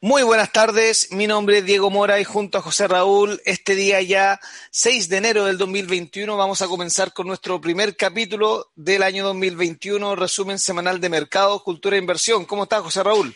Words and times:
muy 0.00 0.22
buenas 0.22 0.52
tardes, 0.52 1.08
mi 1.10 1.26
nombre 1.26 1.58
es 1.58 1.64
Diego 1.64 1.90
Mora 1.90 2.20
y 2.20 2.24
junto 2.24 2.58
a 2.58 2.62
José 2.62 2.86
Raúl, 2.86 3.40
este 3.44 3.74
día 3.74 4.00
ya 4.00 4.38
6 4.70 5.08
de 5.08 5.16
enero 5.16 5.46
del 5.46 5.58
2021 5.58 6.36
vamos 6.36 6.62
a 6.62 6.68
comenzar 6.68 7.12
con 7.12 7.26
nuestro 7.26 7.60
primer 7.60 7.96
capítulo 7.96 8.70
del 8.76 9.02
año 9.02 9.24
2021, 9.24 10.14
resumen 10.14 10.58
semanal 10.60 11.00
de 11.00 11.08
mercado, 11.08 11.64
cultura 11.64 11.96
e 11.96 11.98
inversión. 11.98 12.44
¿Cómo 12.44 12.64
estás, 12.64 12.82
José 12.82 13.02
Raúl? 13.02 13.34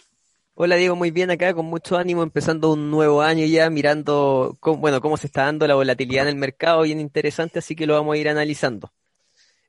Hola 0.54 0.76
Diego, 0.76 0.94
muy 0.94 1.10
bien 1.10 1.30
acá, 1.30 1.52
con 1.54 1.66
mucho 1.66 1.96
ánimo, 1.96 2.22
empezando 2.22 2.72
un 2.72 2.90
nuevo 2.90 3.22
año 3.22 3.44
ya, 3.46 3.68
mirando 3.70 4.56
cómo, 4.60 4.78
bueno, 4.78 5.00
cómo 5.00 5.16
se 5.16 5.26
está 5.26 5.46
dando 5.46 5.66
la 5.66 5.74
volatilidad 5.74 6.24
en 6.24 6.28
el 6.28 6.36
mercado, 6.36 6.82
bien 6.82 7.00
interesante, 7.00 7.58
así 7.58 7.74
que 7.74 7.86
lo 7.86 7.94
vamos 7.94 8.14
a 8.14 8.18
ir 8.18 8.28
analizando. 8.28 8.92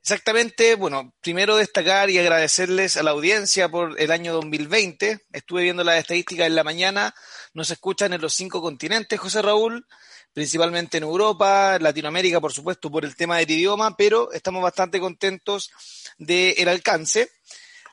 Exactamente, 0.04 0.74
bueno, 0.74 1.14
primero 1.22 1.58
destacar 1.58 2.10
y 2.10 2.18
agradecerles 2.18 2.98
a 2.98 3.04
la 3.04 3.12
audiencia 3.12 3.70
por 3.70 4.02
el 4.02 4.10
año 4.10 4.34
2020. 4.34 5.20
Estuve 5.32 5.62
viendo 5.62 5.84
las 5.84 6.00
estadísticas 6.00 6.48
en 6.48 6.56
la 6.56 6.64
mañana, 6.64 7.14
nos 7.54 7.70
escuchan 7.70 8.12
en 8.12 8.20
los 8.20 8.34
cinco 8.34 8.64
continentes, 8.64 9.20
José 9.20 9.44
Raúl, 9.44 9.86
principalmente 10.34 10.98
en 10.98 11.04
Europa, 11.04 11.78
Latinoamérica, 11.80 12.42
por 12.42 12.52
supuesto, 12.52 12.90
por 12.90 13.06
el 13.06 13.16
tema 13.16 13.38
del 13.38 13.52
idioma, 13.52 13.96
pero 13.96 14.32
estamos 14.32 14.64
bastante 14.64 15.00
contentos 15.00 15.70
del 16.18 16.68
alcance. 16.68 17.30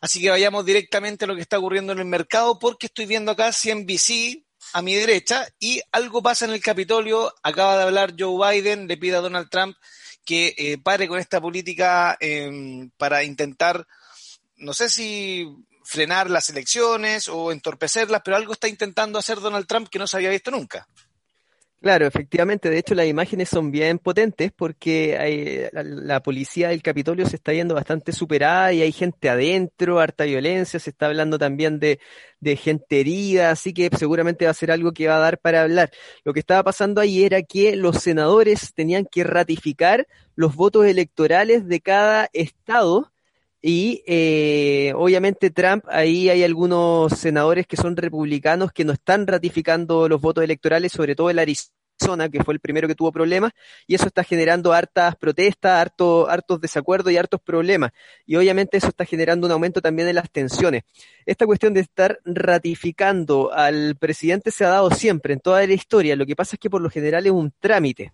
Así 0.01 0.23
que 0.23 0.31
vayamos 0.31 0.65
directamente 0.65 1.27
a 1.27 1.29
lo 1.29 1.35
que 1.35 1.43
está 1.43 1.59
ocurriendo 1.59 1.93
en 1.93 1.99
el 1.99 2.07
mercado, 2.07 2.59
porque 2.59 2.87
estoy 2.87 3.05
viendo 3.05 3.33
acá 3.33 3.53
CNBC 3.53 4.47
a 4.73 4.81
mi 4.81 4.95
derecha 4.95 5.47
y 5.59 5.83
algo 5.93 6.23
pasa 6.23 6.47
en 6.47 6.53
el 6.53 6.63
Capitolio. 6.63 7.35
Acaba 7.43 7.77
de 7.77 7.83
hablar 7.83 8.15
Joe 8.19 8.51
Biden, 8.51 8.89
le 8.89 8.97
pide 8.97 9.17
a 9.17 9.21
Donald 9.21 9.51
Trump 9.51 9.77
que 10.29 10.55
eh, 10.59 10.77
pare 10.77 11.09
con 11.09 11.19
esta 11.19 11.41
política 11.41 12.15
em, 12.21 12.91
para 12.99 13.25
intentar, 13.25 13.87
no 14.59 14.75
sé 14.75 14.91
si 14.91 15.49
frenar 15.85 16.29
las 16.29 16.51
elecciones 16.51 17.29
o 17.29 17.51
entorpecerlas, 17.51 18.21
pero 18.23 18.37
algo 18.37 18.53
está 18.53 18.69
intentando 18.69 19.19
hacer 19.19 19.41
Donald 19.41 19.67
Trump 19.67 19.89
que 19.89 19.99
no 19.99 20.07
se 20.07 20.19
había 20.19 20.29
visto 20.29 20.51
nunca. 20.51 20.87
Claro, 21.81 22.07
efectivamente. 22.07 22.71
De 22.71 22.79
hecho, 22.79 22.97
las 22.97 23.07
imágenes 23.07 23.49
son 23.49 23.71
bien 23.71 24.01
potentes 24.01 24.51
porque 24.51 25.17
hay, 25.17 25.69
la, 25.73 26.21
policía 26.21 26.71
del 26.71 26.83
Capitolio 26.83 27.25
se 27.25 27.37
está 27.37 27.53
viendo 27.53 27.77
bastante 27.77 28.11
superada 28.13 28.73
y 28.73 28.83
hay 28.83 28.91
gente 28.91 29.29
adentro, 29.29 30.01
harta 30.01 30.25
violencia. 30.25 30.81
Se 30.81 30.91
está 30.91 31.07
hablando 31.07 31.39
también 31.39 31.79
de, 31.79 32.01
de 32.41 32.57
gente 32.57 32.99
herida, 33.01 33.53
así 33.53 33.73
que 33.73 33.91
seguramente 33.97 34.47
va 34.47 34.51
a 34.51 34.55
ser 34.55 34.73
algo 34.73 34.93
que 34.93 35.07
va 35.07 35.17
a 35.17 35.21
dar 35.21 35.39
para 35.39 35.63
hablar. 35.63 35.93
Lo 36.25 36.33
que 36.33 36.41
estaba 36.41 36.65
pasando 36.65 37.01
ahí 37.01 37.23
era 37.23 37.43
que 37.43 37.77
los 37.77 37.99
senadores 38.03 38.75
tenían 38.75 39.07
que 39.07 39.23
ratificar 39.23 40.09
los 40.35 40.57
votos 40.57 40.85
electorales 40.85 41.69
de 41.69 41.81
cada 41.81 42.29
estado 42.33 43.13
y 43.61 44.05
eh, 44.07 44.93
obviamente 44.95 45.51
Trump, 45.51 45.85
ahí 45.89 46.31
hay 46.31 46.45
algunos 46.45 47.13
senadores 47.13 47.67
que 47.67 47.77
son 47.77 47.97
republicanos 47.97 48.73
que 48.73 48.85
no 48.85 48.93
están 48.93 49.27
ratificando 49.27 50.09
los 50.09 50.21
votos 50.21 50.45
electorales, 50.45 50.93
sobre 50.93 51.17
todo 51.17 51.29
el 51.31 51.41
Arizona, 51.41 52.29
que 52.31 52.45
fue 52.45 52.55
el 52.55 52.61
primero 52.61 52.87
que 52.87 52.95
tuvo 52.95 53.11
problemas, 53.11 53.53
y 53.89 53.97
eso 53.97 54.07
está 54.07 54.23
generando 54.23 54.73
hartas 54.73 55.17
protestas, 55.17 55.73
harto, 55.73 56.29
hartos 56.29 56.61
desacuerdos 56.61 57.13
y 57.13 57.17
hartos 57.17 57.41
problemas. 57.41 57.91
Y 58.25 58.37
obviamente 58.37 58.77
eso 58.77 58.89
está 58.89 59.05
generando 59.05 59.49
un 59.49 59.53
aumento 59.53 59.81
también 59.81 60.07
de 60.07 60.13
las 60.13 60.31
tensiones. 60.31 60.85
Esta 61.27 61.45
cuestión 61.45 61.75
de 61.75 61.81
estar 61.81 62.21
ratificando 62.25 63.53
al 63.53 63.97
presidente 63.97 64.53
se 64.53 64.65
ha 64.65 64.69
dado 64.69 64.91
siempre 64.93 65.35
en 65.35 65.41
toda 65.41 65.67
la 65.67 65.73
historia. 65.73 66.15
Lo 66.15 66.27
que 66.27 66.37
pasa 66.37 66.55
es 66.55 66.61
que 66.61 66.71
por 66.71 66.81
lo 66.81 66.91
general 66.91 67.27
es 67.27 67.33
un 67.33 67.53
trámite 67.59 68.13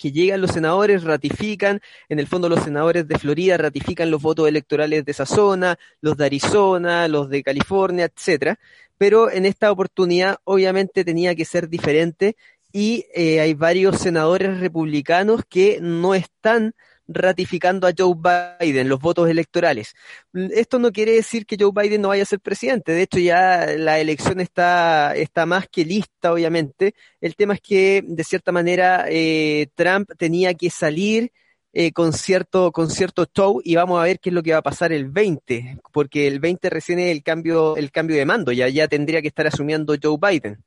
que 0.00 0.12
llegan 0.12 0.40
los 0.40 0.52
senadores, 0.52 1.04
ratifican, 1.04 1.80
en 2.08 2.18
el 2.18 2.26
fondo 2.26 2.48
los 2.48 2.64
senadores 2.64 3.06
de 3.06 3.18
Florida 3.18 3.58
ratifican 3.58 4.10
los 4.10 4.22
votos 4.22 4.48
electorales 4.48 5.04
de 5.04 5.12
esa 5.12 5.26
zona, 5.26 5.78
los 6.00 6.16
de 6.16 6.24
Arizona, 6.24 7.06
los 7.06 7.28
de 7.28 7.42
California, 7.42 8.06
etcétera, 8.06 8.58
pero 8.96 9.30
en 9.30 9.44
esta 9.44 9.70
oportunidad 9.70 10.38
obviamente 10.44 11.04
tenía 11.04 11.34
que 11.34 11.44
ser 11.44 11.68
diferente 11.68 12.36
y 12.72 13.04
eh, 13.14 13.40
hay 13.40 13.52
varios 13.52 13.98
senadores 13.98 14.58
republicanos 14.60 15.42
que 15.46 15.80
no 15.82 16.14
están 16.14 16.74
ratificando 17.10 17.86
a 17.86 17.92
Joe 17.96 18.14
Biden 18.60 18.88
los 18.88 19.00
votos 19.00 19.28
electorales. 19.28 19.94
Esto 20.32 20.78
no 20.78 20.92
quiere 20.92 21.12
decir 21.12 21.44
que 21.44 21.56
Joe 21.58 21.72
Biden 21.74 22.02
no 22.02 22.08
vaya 22.08 22.22
a 22.22 22.26
ser 22.26 22.40
presidente. 22.40 22.92
De 22.92 23.02
hecho, 23.02 23.18
ya 23.18 23.66
la 23.76 23.98
elección 23.98 24.40
está, 24.40 25.14
está 25.16 25.44
más 25.46 25.68
que 25.68 25.84
lista, 25.84 26.32
obviamente. 26.32 26.94
El 27.20 27.34
tema 27.36 27.54
es 27.54 27.60
que, 27.60 28.02
de 28.06 28.24
cierta 28.24 28.52
manera, 28.52 29.06
eh, 29.08 29.68
Trump 29.74 30.10
tenía 30.16 30.54
que 30.54 30.70
salir 30.70 31.32
eh, 31.72 31.92
con 31.92 32.12
cierto 32.12 32.72
con 32.72 32.90
cierto 32.90 33.26
show 33.32 33.60
y 33.62 33.76
vamos 33.76 34.00
a 34.00 34.04
ver 34.04 34.18
qué 34.18 34.30
es 34.30 34.34
lo 34.34 34.42
que 34.42 34.52
va 34.52 34.58
a 34.58 34.62
pasar 34.62 34.92
el 34.92 35.08
20, 35.08 35.78
porque 35.92 36.26
el 36.26 36.40
20 36.40 36.68
recién 36.68 36.98
es 36.98 37.12
el 37.12 37.22
cambio 37.22 37.76
el 37.76 37.92
cambio 37.92 38.16
de 38.16 38.26
mando, 38.26 38.50
ya 38.50 38.68
ya 38.68 38.88
tendría 38.88 39.22
que 39.22 39.28
estar 39.28 39.46
asumiendo 39.46 39.94
Joe 40.02 40.18
Biden. 40.20 40.64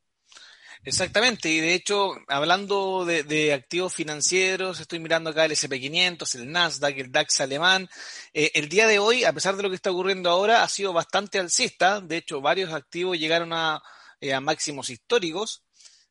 Exactamente, 0.86 1.50
y 1.50 1.62
de 1.62 1.76
hecho, 1.76 2.14
hablando 2.28 3.06
de, 3.06 3.54
activos 3.54 3.94
financieros, 3.94 4.82
estoy 4.82 5.00
mirando 5.00 5.30
acá 5.30 5.46
el 5.46 5.54
SP500, 5.54 6.36
el 6.36 6.52
Nasdaq, 6.52 6.98
el 6.98 7.12
DAX 7.12 7.40
alemán. 7.40 7.90
Eh, 8.34 8.52
el 8.56 8.68
día 8.68 8.86
de 8.86 9.00
hoy, 9.00 9.24
a 9.24 9.32
pesar 9.32 9.56
de 9.56 9.64
lo 9.64 9.70
que 9.70 9.78
está 9.78 9.92
ocurriendo 9.92 10.30
ahora, 10.30 10.62
ha 10.62 10.68
sido 10.68 10.92
bastante 10.92 11.40
alcista. 11.40 12.02
De 12.02 12.18
hecho, 12.18 12.42
varios 12.42 12.74
activos 12.74 13.18
llegaron 13.18 13.54
a, 13.54 13.82
eh, 14.20 14.38
máximos 14.42 14.90
históricos. 14.90 15.64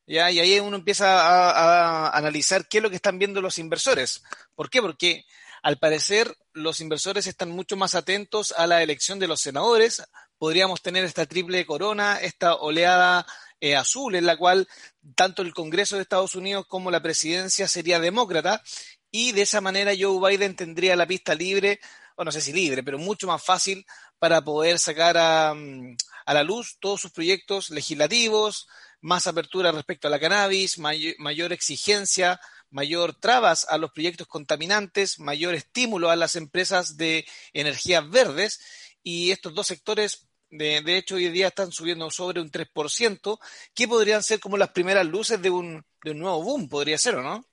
¿ya? 0.07 0.31
Y 0.31 0.39
ahí 0.39 0.59
uno 0.59 0.75
empieza 0.77 1.21
a, 1.21 2.07
a 2.07 2.17
analizar 2.17 2.67
qué 2.67 2.79
es 2.79 2.83
lo 2.83 2.89
que 2.89 2.95
están 2.95 3.19
viendo 3.19 3.41
los 3.41 3.59
inversores. 3.59 4.23
¿Por 4.55 4.71
qué? 4.71 4.81
Porque 4.81 5.23
al 5.61 5.77
parecer 5.77 6.35
los 6.51 6.81
inversores 6.81 7.27
están 7.27 7.51
mucho 7.51 7.77
más 7.77 7.93
atentos 7.93 8.53
a 8.57 8.65
la 8.65 8.81
elección 8.81 9.19
de 9.19 9.27
los 9.27 9.39
senadores. 9.39 10.03
Podríamos 10.39 10.81
tener 10.81 11.05
esta 11.05 11.27
triple 11.27 11.63
corona, 11.65 12.17
esta 12.17 12.55
oleada 12.55 13.25
eh, 13.63 13.77
azul, 13.77 14.13
en 14.15 14.25
la 14.25 14.35
cual 14.35 14.67
tanto 15.15 15.41
el 15.41 15.53
Congreso 15.53 15.95
de 15.95 16.01
Estados 16.01 16.35
Unidos 16.35 16.65
como 16.67 16.91
la 16.91 17.01
presidencia 17.01 17.65
sería 17.65 17.97
demócrata, 17.97 18.61
y 19.09 19.31
de 19.31 19.43
esa 19.43 19.61
manera 19.61 19.93
Joe 19.97 20.19
Biden 20.19 20.57
tendría 20.57 20.97
la 20.97 21.07
pista 21.07 21.33
libre, 21.33 21.79
o 22.17 22.25
no 22.25 22.31
sé 22.33 22.41
si 22.41 22.51
libre, 22.51 22.83
pero 22.83 22.97
mucho 22.97 23.25
más 23.25 23.41
fácil 23.41 23.85
para 24.19 24.41
poder 24.41 24.79
sacar 24.79 25.17
a, 25.17 25.53
mm, 25.53 25.95
la 26.27 26.43
luz 26.43 26.75
todos 26.81 26.99
sus 26.99 27.11
proyectos 27.11 27.69
legislativos, 27.69 28.67
más 28.99 29.27
apertura 29.27 29.71
respecto 29.71 30.09
a 30.09 30.11
la 30.11 30.19
cannabis, 30.19 30.77
mayor 30.77 31.53
exigencia, 31.53 32.41
mayor 32.69 33.17
trabas 33.17 33.65
a 33.69 33.77
los 33.77 33.93
proyectos 33.93 34.27
contaminantes, 34.27 35.19
mayor 35.19 35.55
estímulo 35.55 36.09
a 36.09 36.17
las 36.17 36.35
empresas 36.35 36.97
de 36.97 37.25
energías 37.53 38.09
verdes 38.09 38.59
y 39.03 39.31
estos 39.31 39.53
dos 39.53 39.67
sectores 39.67 40.27
de, 40.57 40.81
de, 40.81 40.97
hecho, 40.97 41.15
hoy 41.15 41.29
día 41.29 41.47
están 41.47 41.71
subiendo 41.71 42.09
sobre 42.11 42.41
un 42.41 42.51
3%, 42.51 43.39
que 43.73 43.87
podrían 43.87 44.23
ser 44.23 44.39
como 44.39 44.57
las 44.57 44.69
primeras 44.69 45.05
luces 45.05 45.41
de 45.41 45.49
un, 45.49 45.83
de 46.03 46.11
un 46.11 46.19
nuevo 46.19 46.43
boom, 46.43 46.69
podría 46.69 46.97
ser, 46.97 47.15
¿o 47.15 47.23
no? 47.23 47.45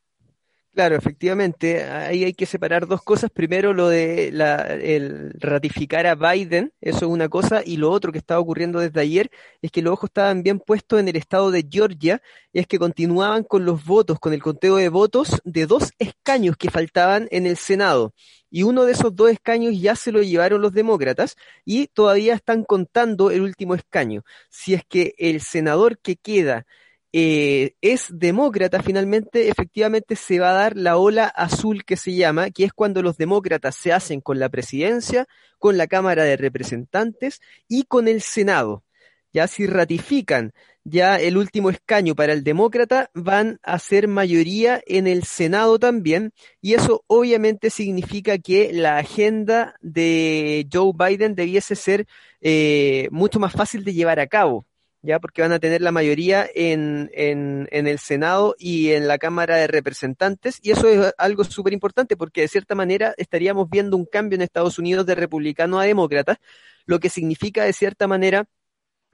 Claro, 0.80 0.96
efectivamente, 0.96 1.84
ahí 1.84 2.24
hay 2.24 2.32
que 2.32 2.46
separar 2.46 2.86
dos 2.86 3.02
cosas. 3.02 3.30
Primero, 3.30 3.74
lo 3.74 3.90
de 3.90 4.28
el 4.28 5.34
ratificar 5.38 6.06
a 6.06 6.14
Biden, 6.14 6.72
eso 6.80 7.00
es 7.00 7.02
una 7.02 7.28
cosa, 7.28 7.60
y 7.62 7.76
lo 7.76 7.90
otro 7.90 8.12
que 8.12 8.16
estaba 8.16 8.40
ocurriendo 8.40 8.80
desde 8.80 8.98
ayer 8.98 9.30
es 9.60 9.70
que 9.70 9.82
los 9.82 9.92
ojos 9.92 10.08
estaban 10.08 10.42
bien 10.42 10.58
puestos 10.58 10.98
en 10.98 11.08
el 11.08 11.16
estado 11.16 11.50
de 11.50 11.68
Georgia, 11.70 12.22
y 12.50 12.60
es 12.60 12.66
que 12.66 12.78
continuaban 12.78 13.44
con 13.44 13.66
los 13.66 13.84
votos, 13.84 14.18
con 14.18 14.32
el 14.32 14.42
conteo 14.42 14.76
de 14.76 14.88
votos 14.88 15.42
de 15.44 15.66
dos 15.66 15.90
escaños 15.98 16.56
que 16.56 16.70
faltaban 16.70 17.28
en 17.30 17.44
el 17.44 17.58
Senado. 17.58 18.14
Y 18.48 18.62
uno 18.62 18.84
de 18.84 18.92
esos 18.92 19.14
dos 19.14 19.30
escaños 19.30 19.78
ya 19.78 19.94
se 19.96 20.12
lo 20.12 20.22
llevaron 20.22 20.62
los 20.62 20.72
demócratas 20.72 21.36
y 21.66 21.88
todavía 21.88 22.32
están 22.32 22.64
contando 22.64 23.30
el 23.30 23.42
último 23.42 23.74
escaño. 23.74 24.22
Si 24.48 24.72
es 24.72 24.82
que 24.88 25.12
el 25.18 25.42
senador 25.42 25.98
que 25.98 26.16
queda 26.16 26.64
eh, 27.12 27.74
es 27.80 28.06
demócrata, 28.10 28.82
finalmente 28.82 29.48
efectivamente 29.48 30.16
se 30.16 30.38
va 30.38 30.50
a 30.50 30.54
dar 30.54 30.76
la 30.76 30.96
ola 30.96 31.26
azul 31.26 31.84
que 31.84 31.96
se 31.96 32.14
llama, 32.14 32.50
que 32.50 32.64
es 32.64 32.72
cuando 32.72 33.02
los 33.02 33.16
demócratas 33.16 33.74
se 33.76 33.92
hacen 33.92 34.20
con 34.20 34.38
la 34.38 34.48
presidencia, 34.48 35.26
con 35.58 35.76
la 35.76 35.86
Cámara 35.86 36.24
de 36.24 36.36
Representantes 36.36 37.40
y 37.68 37.84
con 37.84 38.08
el 38.08 38.22
Senado. 38.22 38.84
Ya 39.32 39.46
si 39.46 39.66
ratifican 39.66 40.52
ya 40.84 41.16
el 41.20 41.36
último 41.36 41.70
escaño 41.70 42.14
para 42.14 42.32
el 42.32 42.42
demócrata 42.42 43.10
van 43.14 43.58
a 43.62 43.78
ser 43.78 44.08
mayoría 44.08 44.82
en 44.86 45.06
el 45.06 45.24
Senado 45.24 45.78
también, 45.78 46.32
y 46.60 46.74
eso 46.74 47.04
obviamente 47.06 47.70
significa 47.70 48.38
que 48.38 48.72
la 48.72 48.98
agenda 48.98 49.74
de 49.80 50.66
Joe 50.72 50.92
Biden 50.94 51.34
debiese 51.34 51.76
ser 51.76 52.06
eh, 52.40 53.08
mucho 53.10 53.38
más 53.38 53.52
fácil 53.52 53.84
de 53.84 53.94
llevar 53.94 54.20
a 54.20 54.26
cabo. 54.26 54.66
¿Ya? 55.02 55.18
Porque 55.18 55.42
van 55.42 55.52
a 55.52 55.58
tener 55.58 55.80
la 55.80 55.92
mayoría 55.92 56.48
en, 56.54 57.10
en, 57.14 57.68
el 57.70 57.98
Senado 57.98 58.54
y 58.58 58.90
en 58.90 59.08
la 59.08 59.18
Cámara 59.18 59.56
de 59.56 59.66
Representantes, 59.66 60.58
y 60.62 60.72
eso 60.72 60.88
es 60.88 61.14
algo 61.18 61.44
súper 61.44 61.72
importante 61.72 62.16
porque 62.16 62.42
de 62.42 62.48
cierta 62.48 62.74
manera 62.74 63.14
estaríamos 63.16 63.68
viendo 63.70 63.96
un 63.96 64.06
cambio 64.06 64.36
en 64.36 64.42
Estados 64.42 64.78
Unidos 64.78 65.06
de 65.06 65.14
republicano 65.14 65.80
a 65.80 65.84
demócrata, 65.84 66.40
lo 66.86 67.00
que 67.00 67.08
significa 67.08 67.64
de 67.64 67.72
cierta 67.72 68.06
manera 68.06 68.46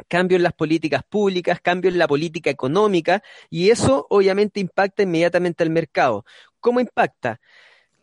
cambio 0.08 0.36
en 0.36 0.42
las 0.42 0.52
políticas 0.52 1.02
públicas, 1.08 1.60
cambio 1.60 1.90
en 1.90 1.98
la 1.98 2.08
política 2.08 2.50
económica, 2.50 3.22
y 3.50 3.70
eso 3.70 4.06
obviamente 4.10 4.60
impacta 4.60 5.02
inmediatamente 5.02 5.62
al 5.62 5.70
mercado. 5.70 6.24
¿Cómo 6.60 6.80
impacta? 6.80 7.40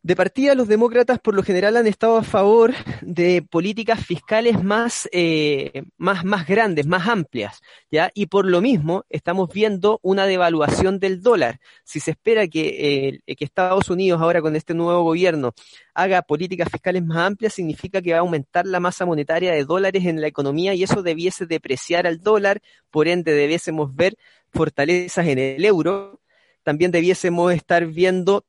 De 0.06 0.18
partida, 0.18 0.54
los 0.54 0.68
demócratas 0.68 1.18
por 1.18 1.34
lo 1.34 1.44
general 1.44 1.78
han 1.78 1.88
estado 1.88 2.18
a 2.18 2.24
favor 2.24 2.74
de 3.00 3.42
políticas 3.42 4.06
fiscales 4.06 4.62
más, 4.62 5.08
eh, 5.14 5.84
más, 5.96 6.26
más 6.26 6.46
grandes, 6.46 6.86
más 6.86 7.08
amplias, 7.08 7.62
¿ya? 7.90 8.12
Y 8.14 8.26
por 8.26 8.46
lo 8.46 8.60
mismo 8.60 9.06
estamos 9.10 9.48
viendo 9.54 10.02
una 10.04 10.26
devaluación 10.26 11.00
del 11.00 11.22
dólar. 11.22 11.62
Si 11.86 12.02
se 12.02 12.12
espera 12.12 12.50
que, 12.50 13.22
eh, 13.26 13.36
que 13.36 13.46
Estados 13.46 13.90
Unidos 13.90 14.22
ahora 14.22 14.42
con 14.42 14.58
este 14.58 14.74
nuevo 14.74 15.04
gobierno 15.04 15.54
haga 15.94 16.22
políticas 16.22 16.68
fiscales 16.70 17.02
más 17.06 17.20
amplias, 17.20 17.54
significa 17.54 18.02
que 18.02 18.12
va 18.12 18.18
a 18.18 18.22
aumentar 18.22 18.68
la 18.68 18.82
masa 18.82 19.06
monetaria 19.06 19.54
de 19.54 19.64
dólares 19.64 20.04
en 20.06 20.20
la 20.20 20.28
economía 20.28 20.74
y 20.74 20.84
eso 20.84 21.02
debiese 21.02 21.46
depreciar 21.46 22.08
al 22.08 22.20
dólar, 22.20 22.62
por 22.92 23.08
ende 23.08 23.32
debiésemos 23.32 23.96
ver 23.96 24.18
fortalezas 24.52 25.28
en 25.28 25.40
el 25.40 25.64
euro. 25.64 26.20
También 26.64 26.92
debiésemos 26.92 27.54
estar 27.54 27.86
viendo 27.86 28.44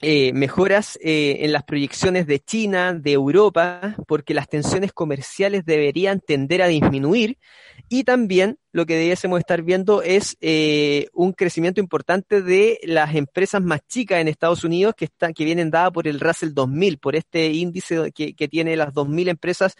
eh, 0.00 0.32
mejoras 0.32 0.96
eh, 1.02 1.38
en 1.40 1.52
las 1.52 1.64
proyecciones 1.64 2.26
de 2.28 2.38
China, 2.38 2.94
de 2.94 3.12
Europa, 3.12 3.96
porque 4.06 4.32
las 4.32 4.48
tensiones 4.48 4.92
comerciales 4.92 5.64
deberían 5.64 6.20
tender 6.20 6.62
a 6.62 6.68
disminuir. 6.68 7.38
Y 7.88 8.04
también 8.04 8.58
lo 8.70 8.86
que 8.86 8.96
debiésemos 8.96 9.40
estar 9.40 9.62
viendo 9.62 10.02
es 10.02 10.36
eh, 10.40 11.08
un 11.12 11.32
crecimiento 11.32 11.80
importante 11.80 12.42
de 12.42 12.78
las 12.84 13.14
empresas 13.16 13.60
más 13.60 13.80
chicas 13.88 14.20
en 14.20 14.28
Estados 14.28 14.62
Unidos 14.62 14.94
que, 14.96 15.06
están, 15.06 15.34
que 15.34 15.44
vienen 15.44 15.70
dadas 15.70 15.90
por 15.90 16.06
el 16.06 16.20
Russell 16.20 16.54
2000, 16.54 16.98
por 16.98 17.16
este 17.16 17.48
índice 17.48 18.12
que, 18.12 18.34
que 18.34 18.46
tiene 18.46 18.76
las 18.76 18.94
2.000 18.94 19.28
empresas 19.30 19.74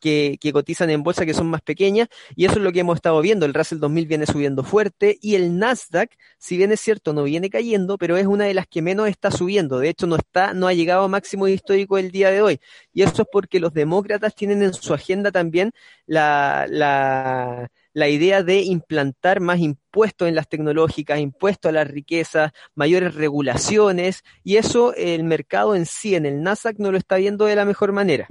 que, 0.00 0.38
cotizan 0.52 0.90
en 0.90 1.02
bolsa 1.02 1.24
que 1.26 1.34
son 1.34 1.48
más 1.48 1.62
pequeñas 1.62 2.08
y 2.34 2.46
eso 2.46 2.54
es 2.54 2.62
lo 2.62 2.72
que 2.72 2.80
hemos 2.80 2.96
estado 2.96 3.20
viendo. 3.20 3.46
El 3.46 3.54
Russell 3.54 3.78
2000 3.78 4.06
viene 4.06 4.26
subiendo 4.26 4.64
fuerte 4.64 5.18
y 5.20 5.34
el 5.36 5.58
Nasdaq, 5.58 6.10
si 6.38 6.56
bien 6.56 6.72
es 6.72 6.80
cierto, 6.80 7.12
no 7.12 7.22
viene 7.24 7.50
cayendo, 7.50 7.98
pero 7.98 8.16
es 8.16 8.26
una 8.26 8.44
de 8.44 8.54
las 8.54 8.66
que 8.66 8.82
menos 8.82 9.08
está 9.08 9.30
subiendo. 9.30 9.78
De 9.78 9.88
hecho, 9.90 10.06
no 10.06 10.16
está, 10.16 10.54
no 10.54 10.66
ha 10.66 10.72
llegado 10.72 11.04
a 11.04 11.08
máximo 11.08 11.46
histórico 11.46 11.98
el 11.98 12.10
día 12.10 12.30
de 12.30 12.42
hoy. 12.42 12.60
Y 12.92 13.02
eso 13.02 13.22
es 13.22 13.28
porque 13.30 13.60
los 13.60 13.72
demócratas 13.72 14.34
tienen 14.34 14.62
en 14.62 14.74
su 14.74 14.94
agenda 14.94 15.30
también 15.30 15.72
la, 16.06 16.66
la, 16.68 17.70
la 17.92 18.08
idea 18.08 18.42
de 18.42 18.62
implantar 18.62 19.40
más 19.40 19.58
impuestos 19.60 20.28
en 20.28 20.34
las 20.34 20.48
tecnológicas, 20.48 21.18
impuestos 21.18 21.70
a 21.70 21.72
las 21.72 21.88
riquezas, 21.88 22.52
mayores 22.74 23.14
regulaciones, 23.14 24.22
y 24.44 24.56
eso 24.56 24.94
el 24.94 25.24
mercado 25.24 25.74
en 25.74 25.86
sí, 25.86 26.14
en 26.14 26.26
el 26.26 26.42
Nasdaq, 26.42 26.78
no 26.78 26.92
lo 26.92 26.98
está 26.98 27.16
viendo 27.16 27.44
de 27.46 27.56
la 27.56 27.64
mejor 27.64 27.92
manera. 27.92 28.26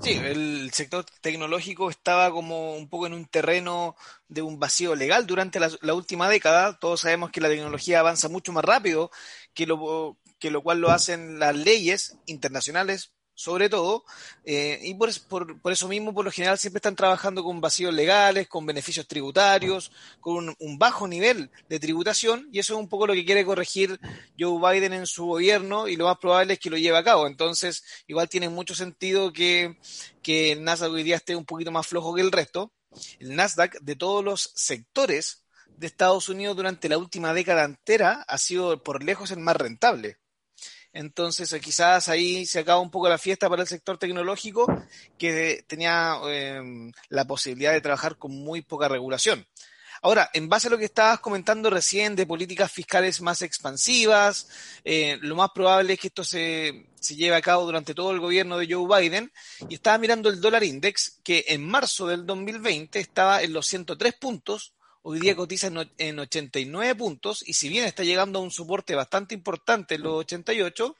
Sí, 0.00 0.12
el 0.12 0.70
sector 0.72 1.04
tecnológico 1.20 1.90
estaba 1.90 2.30
como 2.30 2.74
un 2.74 2.88
poco 2.88 3.06
en 3.06 3.14
un 3.14 3.24
terreno 3.24 3.96
de 4.28 4.42
un 4.42 4.58
vacío 4.58 4.94
legal 4.94 5.26
durante 5.26 5.58
la, 5.58 5.94
última 5.94 6.28
década. 6.28 6.78
Todos 6.78 7.00
sabemos 7.00 7.30
que 7.30 7.40
la 7.40 7.48
tecnología 7.48 8.00
avanza 8.00 8.28
mucho 8.28 8.52
más 8.52 8.64
rápido 8.64 9.10
que 9.54 9.66
lo, 9.66 10.18
que 10.38 10.50
lo 10.50 10.62
cual 10.62 10.80
lo 10.80 10.90
hacen 10.90 11.38
las 11.38 11.56
leyes 11.56 12.18
internacionales 12.26 13.12
sobre 13.36 13.68
todo, 13.68 14.04
eh, 14.44 14.80
y 14.82 14.94
por, 14.94 15.10
eso 15.70 15.88
mismo, 15.88 16.14
por 16.14 16.24
lo 16.24 16.30
general, 16.30 16.58
siempre 16.58 16.78
están 16.78 16.96
trabajando 16.96 17.44
con 17.44 17.60
vacíos 17.60 17.92
legales, 17.92 18.48
con 18.48 18.64
beneficios 18.64 19.06
tributarios, 19.06 19.92
con 20.20 20.56
un, 20.58 20.78
bajo 20.78 21.06
nivel 21.06 21.50
de 21.68 21.78
tributación, 21.78 22.48
y 22.50 22.60
eso 22.60 22.72
es 22.72 22.80
un 22.80 22.88
poco 22.88 23.06
lo 23.06 23.12
que 23.12 23.26
quiere 23.26 23.44
corregir 23.44 24.00
Joe 24.38 24.58
Biden 24.58 24.94
en 24.94 25.06
su 25.06 25.26
gobierno, 25.26 25.86
y 25.86 25.96
lo 25.96 26.06
más 26.06 26.16
probable 26.16 26.54
es 26.54 26.58
que 26.58 26.70
lo 26.70 26.78
lleve 26.78 26.96
a 26.96 27.04
cabo. 27.04 27.26
Entonces, 27.26 27.84
igual 28.06 28.28
tiene 28.30 28.48
mucho 28.48 28.74
sentido 28.74 29.34
que, 29.34 29.78
que 30.22 30.52
el 30.52 30.64
Nasdaq 30.64 30.92
hoy 30.92 31.02
día 31.02 31.16
esté 31.16 31.36
un 31.36 31.44
poquito 31.44 31.70
más 31.70 31.86
flojo 31.86 32.14
que 32.14 32.22
el 32.22 32.32
resto. 32.32 32.72
El 33.18 33.36
Nasdaq, 33.36 33.80
de 33.82 33.96
todos 33.96 34.24
los 34.24 34.50
sectores 34.54 35.44
de 35.76 35.86
Estados 35.86 36.30
Unidos 36.30 36.56
durante 36.56 36.88
la 36.88 36.96
última 36.96 37.34
década 37.34 37.64
entera, 37.64 38.24
ha 38.26 38.38
sido 38.38 38.82
por 38.82 39.04
lejos 39.04 39.30
el 39.30 39.40
más 39.40 39.56
rentable. 39.56 40.16
Entonces, 40.96 41.52
eh, 41.52 41.60
quizás 41.60 42.08
ahí 42.08 42.46
se 42.46 42.60
acaba 42.60 42.80
un 42.80 42.90
poco 42.90 43.06
la 43.06 43.18
fiesta 43.18 43.50
para 43.50 43.62
el 43.62 43.68
sector 43.68 43.98
tecnológico 43.98 44.66
que 45.18 45.62
tenía 45.66 46.18
em, 46.26 46.90
la 47.10 47.26
posibilidad 47.26 47.72
de 47.72 47.82
trabajar 47.82 48.16
con 48.16 48.32
muy 48.32 48.62
poca 48.62 48.88
regulación. 48.88 49.46
Ahora, 50.00 50.30
en 50.32 50.48
base 50.48 50.68
a 50.68 50.70
lo 50.70 50.78
que 50.78 50.86
estabas 50.86 51.20
comentando 51.20 51.68
recién 51.68 52.16
de 52.16 52.26
políticas 52.26 52.72
fiscales 52.72 53.20
más 53.20 53.42
expansivas, 53.42 54.48
eh, 54.84 55.18
lo 55.20 55.36
más 55.36 55.50
probable 55.54 55.94
es 55.94 56.00
que 56.00 56.08
esto 56.08 56.24
se, 56.24 56.86
se, 56.98 57.14
lleve 57.14 57.36
a 57.36 57.42
cabo 57.42 57.66
durante 57.66 57.94
todo 57.94 58.12
el 58.12 58.20
gobierno 58.20 58.56
de 58.56 58.72
Joe 58.72 59.00
Biden. 59.00 59.30
Y 59.68 59.74
estaba 59.74 59.98
mirando 59.98 60.30
el 60.30 60.40
dólar 60.40 60.64
index, 60.64 61.20
que 61.22 61.44
en 61.48 61.66
marzo 61.66 62.06
del 62.06 62.24
2020 62.24 62.98
estaba 63.00 63.42
en 63.42 63.52
los 63.52 63.66
103 63.66 64.14
puntos, 64.14 64.72
hoy 65.08 65.20
día 65.20 65.36
cotiza 65.36 65.70
en 65.98 66.18
89 66.18 66.96
puntos 66.96 67.44
y 67.46 67.52
si 67.52 67.68
bien 67.68 67.84
está 67.84 68.02
llegando 68.02 68.40
a 68.40 68.42
un 68.42 68.50
soporte 68.50 68.96
bastante 68.96 69.36
importante 69.36 69.94
en 69.94 70.02
los 70.02 70.14
88, 70.14 70.96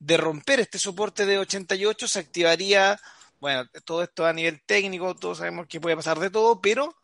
de 0.00 0.16
romper 0.16 0.58
este 0.58 0.80
soporte 0.80 1.24
de 1.24 1.38
88 1.38 2.08
se 2.08 2.18
activaría, 2.18 3.00
bueno, 3.38 3.64
todo 3.84 4.02
esto 4.02 4.26
a 4.26 4.32
nivel 4.32 4.60
técnico, 4.66 5.14
todos 5.14 5.38
sabemos 5.38 5.68
que 5.68 5.80
puede 5.80 5.94
pasar 5.94 6.18
de 6.18 6.30
todo, 6.30 6.60
pero 6.60 6.96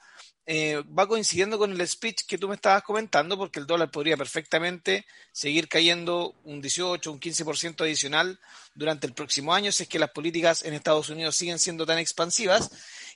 eh, 0.45 0.83
va 0.99 1.07
coincidiendo 1.07 1.57
con 1.57 1.71
el 1.71 1.87
speech 1.87 2.27
que 2.27 2.37
tú 2.37 2.49
me 2.49 2.57
estabas 2.57 2.83
comentando, 2.83 3.39
porque 3.39 3.61
el 3.61 3.67
dólar 3.67 3.93
podría 3.93 4.17
perfectamente 4.17 5.07
seguir 5.31 5.69
cayendo 5.69 6.35
un 6.43 6.61
18, 6.61 7.13
un 7.13 7.21
15% 7.21 7.81
adicional 7.83 8.41
durante 8.75 9.07
el 9.07 9.15
próximo 9.15 9.55
año, 9.55 9.71
si 9.71 9.85
es 9.85 9.89
que 9.89 10.01
las 10.01 10.11
políticas 10.11 10.65
en 10.65 10.75
Estados 10.75 11.11
Unidos 11.11 11.37
siguen 11.37 11.61
siendo 11.61 11.87
tan 11.87 11.99
expansivas 11.99 12.73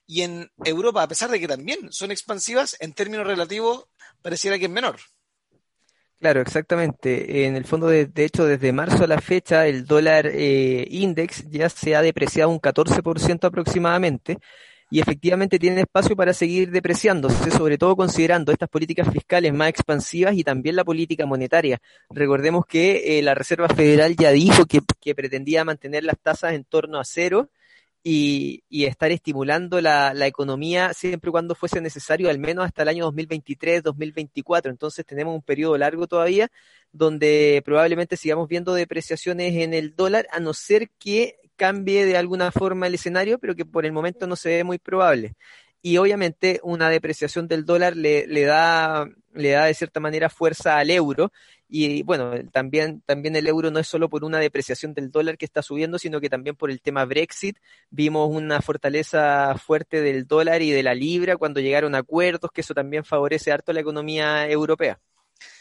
y 0.09 0.23
en 0.23 0.51
Europa, 0.65 1.03
a 1.03 1.09
pesar 1.09 1.31
de 1.31 1.39
que 1.39 1.47
también 1.47 1.93
son 1.93 2.11
expansivas, 2.11 2.77
en 2.81 2.95
términos 2.95 3.27
relativos 3.27 3.85
pareciera 4.23 4.59
que 4.59 4.65
es 4.65 4.71
menor. 4.71 4.97
Claro, 6.19 6.41
exactamente. 6.41 7.47
En 7.47 7.55
el 7.55 7.65
fondo, 7.65 7.87
de, 7.87 8.07
de 8.07 8.25
hecho, 8.25 8.45
desde 8.45 8.73
marzo 8.73 9.05
a 9.05 9.07
la 9.07 9.21
fecha, 9.21 9.67
el 9.69 9.85
dólar 9.85 10.27
eh, 10.27 10.87
index 10.91 11.45
ya 11.49 11.69
se 11.69 11.95
ha 11.95 12.03
depreciado 12.03 12.51
un 12.51 12.59
14% 12.59 13.45
aproximadamente 13.45 14.39
y 14.91 15.01
efectivamente 15.01 15.59
tiene 15.59 15.83
espacio 15.83 16.17
para 16.17 16.33
seguir 16.33 16.71
depreciándose, 16.71 17.51
sobre 17.51 17.77
todo 17.77 17.95
considerando 17.95 18.51
estas 18.51 18.71
políticas 18.71 19.13
fiscales 19.13 19.53
más 19.53 19.69
expansivas 19.69 20.35
y 20.35 20.43
también 20.43 20.75
la 20.75 20.85
política 20.85 21.27
monetaria. 21.27 21.79
Recordemos 22.09 22.65
que 22.67 23.19
eh, 23.19 23.23
la 23.23 23.35
Reserva 23.35 23.69
Federal 23.69 24.17
ya 24.17 24.31
dijo 24.31 24.65
que, 24.65 24.81
que 25.01 25.15
pretendía 25.15 25.67
mantener 25.67 26.03
las 26.03 26.19
tasas 26.19 26.55
en 26.55 26.65
torno 26.65 26.99
a 26.99 27.05
cero 27.05 27.51
y, 28.11 28.65
y 28.71 28.87
estar 28.87 29.11
estimulando 29.11 29.83
la, 29.83 30.15
la, 30.15 30.27
economía 30.27 30.95
siempre 30.95 31.29
y 31.29 31.31
cuando 31.31 31.55
fuese 31.55 31.83
necesario, 31.83 32.31
al 32.31 32.39
menos 32.39 32.65
hasta 32.65 32.81
el 32.81 32.89
año 32.89 33.13
2023-2024. 33.13 34.71
Entonces 34.71 35.05
tenemos 35.05 35.35
un 35.35 35.43
periodo 35.43 35.77
largo 35.77 36.07
todavía 36.07 36.49
donde 36.91 37.61
probablemente 37.67 38.17
sigamos 38.17 38.49
viendo 38.49 38.73
depreciaciones 38.73 39.55
en 39.57 39.75
el 39.75 39.95
dólar, 39.95 40.27
a 40.33 40.41
no 40.41 40.55
ser 40.55 40.89
que 40.99 41.37
cambie 41.57 42.07
de 42.07 42.17
alguna 42.17 42.51
forma 42.51 42.87
el 42.87 42.95
escenario, 42.95 43.39
pero 43.39 43.55
que 43.55 43.67
por 43.67 43.85
el 43.85 43.93
momento 43.93 44.27
no 44.27 44.37
se 44.37 44.57
ve 44.57 44.65
muy 44.65 44.79
probable. 44.79 45.35
Y 45.83 45.97
obviamente 45.97 46.61
una 46.63 46.91
depreciación 46.91 47.49
del 47.49 47.65
dólar 47.65 47.97
le, 47.97 48.27
le 48.27 48.45
da, 48.45 49.09
le 49.33 49.51
da 49.51 49.65
de 49.67 49.75
cierta 49.75 50.01
manera 50.01 50.29
fuerza 50.29 50.79
al 50.79 50.91
euro 50.91 51.31
y 51.69 52.03
bueno, 52.03 52.33
también, 52.51 53.03
también 53.03 53.37
el 53.37 53.47
euro 53.47 53.71
no 53.71 53.79
es 53.79 53.87
solo 53.87 54.09
por 54.09 54.25
una 54.25 54.39
depreciación 54.39 54.95
del 54.95 55.11
dólar 55.11 55.37
que 55.37 55.45
está 55.45 55.63
subiendo, 55.63 55.99
sino 55.99 56.19
que 56.21 56.31
también 56.31 56.57
por 56.57 56.71
el 56.71 56.81
tema 56.81 57.05
Brexit. 57.05 57.59
Vimos 57.91 58.31
una 58.31 58.63
fortaleza 58.63 59.55
fuerte 59.59 60.01
del 60.01 60.27
dólar 60.27 60.63
y 60.63 60.71
de 60.71 60.83
la 60.83 60.95
libra 60.95 61.37
cuando 61.37 61.61
llegaron 61.61 61.95
acuerdos, 61.95 62.51
que 62.53 62.63
eso 62.63 62.73
también 62.73 63.05
favorece 63.05 63.53
harto 63.53 63.75
la 63.75 63.81
economía 63.81 64.49
europea. 64.49 64.99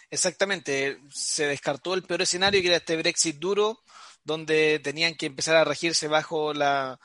Exactamente, 0.09 0.99
se 1.09 1.47
descartó 1.47 1.93
el 1.93 2.03
peor 2.03 2.21
escenario 2.21 2.61
que 2.61 2.67
era 2.67 2.77
este 2.77 2.95
Brexit 2.95 3.37
duro, 3.37 3.81
donde 4.27 4.79
tenían 4.79 5.15
que 5.15 5.25
empezar 5.25 5.55
a 5.55 5.63
regirse 5.63 6.09
bajo 6.09 6.53
las 6.53 6.99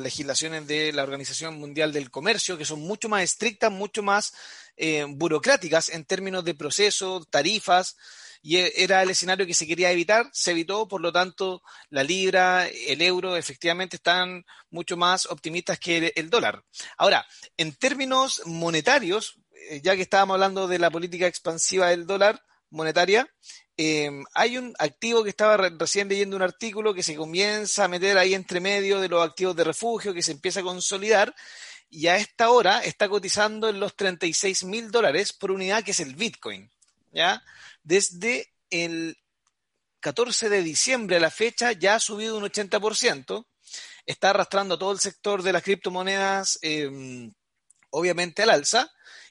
legislaciones 0.00 0.66
de 0.66 0.92
la 0.92 1.04
Organización 1.04 1.58
Mundial 1.58 1.92
del 1.92 2.10
Comercio, 2.10 2.58
que 2.58 2.64
son 2.64 2.80
mucho 2.80 3.08
más 3.08 3.22
estrictas, 3.22 3.70
mucho 3.70 4.02
más 4.02 4.34
eh, 4.76 5.06
burocráticas 5.08 5.88
en 5.88 6.04
términos 6.04 6.44
de 6.44 6.54
proceso, 6.54 7.24
tarifas, 7.30 7.96
y 8.42 8.56
e, 8.56 8.72
era 8.76 9.04
el 9.04 9.10
escenario 9.10 9.46
que 9.46 9.54
se 9.54 9.68
quería 9.68 9.92
evitar, 9.92 10.28
se 10.32 10.50
evitó, 10.50 10.88
por 10.88 11.00
lo 11.00 11.12
tanto, 11.12 11.62
la 11.90 12.02
libra, 12.02 12.66
el 12.66 13.00
euro, 13.02 13.36
efectivamente 13.36 13.96
están 13.96 14.44
mucho 14.68 14.96
más 14.96 15.26
optimistas 15.26 15.78
que 15.78 16.12
el, 16.16 16.28
dólar. 16.28 16.64
Ahora, 16.98 17.24
en 17.56 17.72
términos 17.76 18.42
monetarios, 18.46 19.38
eh, 19.70 19.80
ya 19.80 19.94
que 19.94 20.02
estábamos 20.02 20.34
hablando 20.34 20.66
de 20.66 20.80
la 20.80 20.90
política 20.90 21.28
expansiva 21.28 21.90
del 21.90 22.04
dólar 22.04 22.42
monetaria, 22.68 23.28
eh, 23.76 24.10
hay 24.34 24.56
un 24.56 24.74
activo 24.78 25.24
que 25.24 25.30
estaba 25.30 25.56
recién 25.56 26.08
leyendo 26.08 26.36
un 26.36 26.42
artículo 26.42 26.94
que 26.94 27.02
se 27.02 27.16
comienza 27.16 27.84
a 27.84 27.88
meter 27.88 28.16
ahí 28.18 28.34
entre 28.34 28.60
medio 28.60 29.00
de 29.00 29.08
los 29.08 29.26
activos 29.26 29.56
de 29.56 29.64
refugio, 29.64 30.14
que 30.14 30.22
se 30.22 30.32
empieza 30.32 30.60
a 30.60 30.64
consolidar 30.64 31.34
y 31.90 32.08
a 32.08 32.16
esta 32.16 32.50
hora 32.50 32.82
está 32.82 33.08
cotizando 33.08 33.68
en 33.68 33.78
los 33.78 33.94
36 33.94 34.64
mil 34.64 34.90
dólares 34.90 35.32
por 35.32 35.50
unidad, 35.50 35.84
que 35.84 35.92
es 35.92 36.00
el 36.00 36.14
Bitcoin. 36.14 36.70
¿ya? 37.12 37.42
Desde 37.82 38.52
el 38.70 39.16
14 40.00 40.48
de 40.48 40.62
diciembre 40.62 41.16
a 41.16 41.20
la 41.20 41.30
fecha 41.30 41.72
ya 41.72 41.94
ha 41.94 42.00
subido 42.00 42.36
un 42.36 42.44
80%, 42.44 43.46
está 44.06 44.30
arrastrando 44.30 44.78
todo 44.78 44.92
el 44.92 44.98
sector 44.98 45.42
de 45.42 45.52
las 45.52 45.62
criptomonedas, 45.62 46.58
eh, 46.62 47.30
obviamente 47.90 48.42
al 48.42 48.50
alza, 48.50 48.90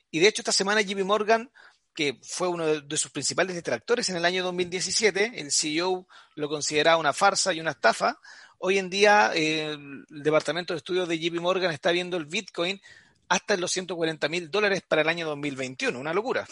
y 0.10 0.20
de 0.20 0.28
hecho 0.28 0.42
esta 0.42 0.52
semana 0.52 0.82
JP 0.82 1.04
Morgan 1.04 1.52
que 1.94 2.20
fue 2.24 2.48
uno 2.48 2.66
de, 2.66 2.98
sus 2.98 3.12
principales 3.12 3.56
detractores 3.56 4.10
en 4.10 4.16
el 4.16 4.26
año 4.26 4.44
2017. 4.44 5.34
El 5.36 5.52
CEO 5.52 6.08
lo 6.36 6.50
consideraba 6.50 6.98
una 6.98 7.14
farsa 7.14 7.54
y 7.54 7.60
una 7.60 7.72
estafa. 7.72 8.20
Hoy 8.58 8.78
en 8.78 8.90
día 8.90 9.32
eh, 9.36 9.74
el 9.74 10.24
Departamento 10.24 10.74
de 10.74 10.78
Estudios 10.78 11.08
de 11.08 11.20
JP 11.20 11.40
Morgan 11.42 11.72
está 11.72 11.92
viendo 11.92 12.18
el 12.18 12.26
Bitcoin 12.26 12.82
hasta 13.30 13.58
los 13.58 13.72
140 13.72 14.30
mil 14.30 14.50
dólares 14.50 14.82
para 14.88 15.02
el 15.02 15.10
año 15.10 15.28
2021. 15.28 16.00
Una 16.00 16.14
locura. 16.14 16.46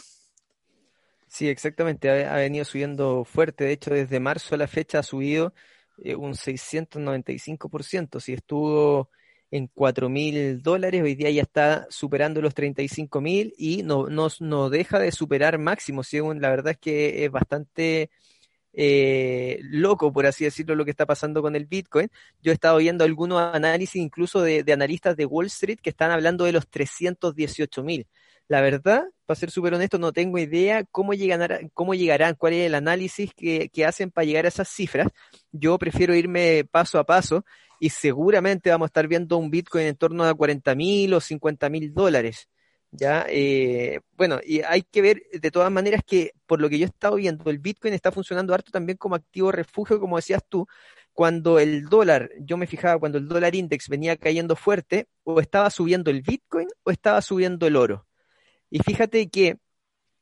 Sí, 1.28 1.48
exactamente. 1.48 2.10
Ha, 2.26 2.36
venido 2.36 2.66
subiendo 2.66 3.24
fuerte. 3.24 3.64
De 3.64 3.72
hecho, 3.72 3.92
desde 3.92 4.20
marzo 4.20 4.56
a 4.56 4.58
la 4.58 4.68
fecha 4.68 5.00
ha 5.00 5.04
subido 5.04 5.54
eh, 6.04 6.16
un 6.16 6.34
695%. 6.34 8.20
Si 8.20 8.34
estuvo 8.34 9.10
en 9.52 9.68
4 9.68 10.10
mil 10.10 10.62
dólares, 10.64 11.04
hoy 11.04 11.16
día 11.16 11.30
ya 11.30 11.42
está 11.42 11.86
superando 11.90 12.42
los 12.42 12.54
35 12.56 13.22
mil 13.22 13.54
y 13.58 13.84
no, 13.84 14.08
no, 14.08 14.30
no, 14.40 14.70
deja 14.70 14.98
de 15.00 15.12
superar 15.12 15.60
máximo. 15.60 16.04
Según 16.04 16.42
la 16.42 16.50
verdad 16.50 16.72
es 16.72 16.78
que 16.80 17.26
es 17.26 17.32
bastante 17.32 18.10
eh, 18.74 19.60
loco, 19.64 20.14
por 20.14 20.26
así 20.26 20.46
decirlo, 20.46 20.76
lo 20.76 20.86
que 20.86 20.92
está 20.92 21.06
pasando 21.06 21.42
con 21.42 21.56
el 21.56 21.66
Bitcoin. 21.66 22.10
Yo 22.42 22.52
he 22.52 22.54
estado 22.54 22.78
viendo 22.78 23.04
algunos 23.04 23.42
análisis 23.42 24.02
incluso 24.02 24.42
de, 24.42 24.64
analistas 24.72 25.18
de 25.18 25.26
Wall 25.26 25.48
Street 25.48 25.80
que 25.82 25.90
están 25.90 26.12
hablando 26.12 26.46
de 26.46 26.54
los 26.54 26.68
318 26.70 27.84
mil. 27.84 28.08
La 28.52 28.60
verdad, 28.60 29.06
para 29.26 29.40
ser 29.40 29.50
súper 29.50 29.76
honesto, 29.76 29.98
no 29.98 30.12
tengo 30.12 30.38
idea 30.38 30.84
cómo 30.92 31.14
llegarán, 31.14 31.70
cómo 31.74 31.94
llegarán, 31.94 32.36
cuál 32.36 32.52
es 32.52 32.66
el 32.68 32.76
análisis 32.76 33.34
que, 33.34 33.70
que 33.70 33.86
hacen 33.86 34.12
para 34.12 34.26
llegar 34.26 34.44
a 34.44 34.50
esas 34.50 34.68
cifras. 34.68 35.08
Yo 35.54 35.78
prefiero 35.78 36.14
irme 36.14 36.66
paso 36.70 37.00
a 37.00 37.06
paso 37.06 37.46
y 37.80 37.92
seguramente 37.92 38.70
vamos 38.70 38.88
a 38.88 38.92
estar 38.92 39.08
viendo 39.08 39.38
un 39.38 39.50
Bitcoin 39.52 39.86
en 39.86 39.96
torno 39.96 40.26
a 40.26 40.34
40 40.34 40.76
mil 40.76 41.14
o 41.14 41.22
50 41.22 41.70
mil 41.70 41.94
dólares. 41.94 42.50
¿ya? 42.92 43.26
Eh, 43.30 44.02
bueno, 44.18 44.42
y 44.44 44.64
hay 44.64 44.82
que 44.82 45.02
ver 45.02 45.24
de 45.32 45.50
todas 45.50 45.72
maneras 45.72 46.02
que 46.06 46.34
por 46.46 46.60
lo 46.60 46.70
que 46.70 46.78
yo 46.78 46.84
he 46.86 46.90
estado 46.90 47.16
viendo, 47.16 47.50
el 47.50 47.60
Bitcoin 47.60 47.94
está 47.94 48.12
funcionando 48.12 48.54
harto 48.54 48.70
también 48.70 48.98
como 48.98 49.16
activo 49.16 49.54
refugio, 49.54 49.98
como 50.02 50.18
decías 50.18 50.44
tú, 50.50 50.68
cuando 51.14 51.58
el 51.58 51.86
dólar, 51.86 52.30
yo 52.42 52.58
me 52.58 52.68
fijaba, 52.68 53.00
cuando 53.00 53.18
el 53.18 53.30
dólar 53.30 53.56
index 53.56 53.88
venía 53.88 54.18
cayendo 54.18 54.58
fuerte, 54.58 55.08
o 55.24 55.40
estaba 55.40 55.70
subiendo 55.70 56.12
el 56.12 56.22
Bitcoin 56.22 56.68
o 56.84 56.92
estaba 56.92 57.22
subiendo 57.22 57.66
el 57.66 57.78
oro. 57.78 58.08
Y 58.72 58.80
fíjate 58.80 59.30
que 59.30 59.58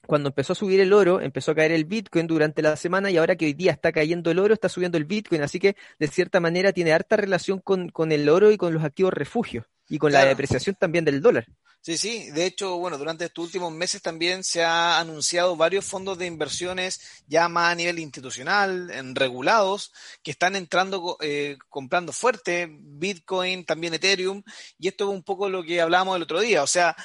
cuando 0.06 0.30
empezó 0.30 0.54
a 0.54 0.56
subir 0.56 0.80
el 0.80 0.92
oro, 0.92 1.22
empezó 1.22 1.52
a 1.52 1.56
caer 1.56 1.72
el 1.72 1.86
Bitcoin 1.86 2.26
durante 2.26 2.64
la 2.64 2.76
semana 2.76 3.12
y 3.12 3.18
ahora 3.18 3.36
que 3.36 3.46
hoy 3.46 3.54
día 3.54 3.72
está 3.72 3.92
cayendo 3.92 4.32
el 4.32 4.40
oro, 4.40 4.56
está 4.56 4.68
subiendo 4.68 4.98
el 4.98 5.06
Bitcoin. 5.06 5.44
Así 5.44 5.60
que 5.60 5.76
de 6.00 6.08
cierta 6.08 6.40
manera 6.40 6.74
tiene 6.74 6.92
harta 6.92 7.16
relación 7.16 7.60
con, 7.60 7.90
con 7.90 8.12
el 8.12 8.28
oro 8.28 8.52
y 8.52 8.58
con 8.58 8.74
los 8.74 8.84
activos 8.84 9.14
refugios 9.14 9.66
y 9.88 10.00
con 10.00 10.12
la 10.12 10.26
depreciación 10.26 10.76
también 10.76 11.06
del 11.06 11.22
dólar. 11.22 11.46
Sí, 11.82 11.98
sí. 11.98 12.30
De 12.32 12.46
hecho, 12.46 12.78
bueno, 12.78 12.98
durante 12.98 13.26
estos 13.26 13.46
últimos 13.46 13.72
meses 13.72 14.02
también 14.02 14.44
se 14.44 14.64
ha 14.64 15.00
anunciado 15.00 15.56
varios 15.56 15.86
fondos 15.86 16.18
de 16.18 16.26
inversiones 16.26 17.00
ya 17.28 17.48
más 17.48 17.72
a 17.72 17.76
nivel 17.76 18.00
institucional, 18.00 18.92
en 18.92 19.16
regulados, 19.16 19.94
que 20.22 20.32
están 20.32 20.56
entrando, 20.56 21.18
eh, 21.22 21.58
comprando 21.70 22.12
fuerte 22.12 22.68
Bitcoin, 22.70 23.64
también 23.64 23.94
Ethereum. 23.94 24.44
Y 24.78 24.90
esto 24.90 25.06
es 25.06 25.16
un 25.16 25.24
poco 25.24 25.50
lo 25.50 25.64
que 25.64 25.82
hablábamos 25.82 26.18
el 26.18 26.24
otro 26.24 26.42
día. 26.42 26.64
O 26.64 26.68
sea, 26.68 26.96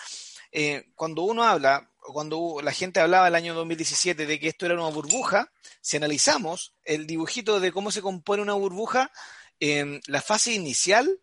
eh, 0.57 0.87
cuando 0.95 1.23
uno 1.23 1.43
habla, 1.43 1.91
cuando 1.99 2.61
la 2.63 2.71
gente 2.71 3.01
hablaba 3.01 3.27
el 3.27 3.35
año 3.35 3.55
2017 3.55 4.25
de 4.25 4.39
que 4.39 4.47
esto 4.47 4.67
era 4.67 4.77
una 4.77 4.89
burbuja, 4.89 5.51
si 5.81 5.97
analizamos 5.97 6.75
el 6.85 7.09
dibujito 7.09 7.59
de 7.59 7.73
cómo 7.73 7.91
se 7.91 8.03
compone 8.03 8.41
una 8.41 8.53
burbuja, 8.53 9.11
eh, 9.59 10.01
la 10.07 10.23
fase 10.23 10.53
inicial 10.53 11.19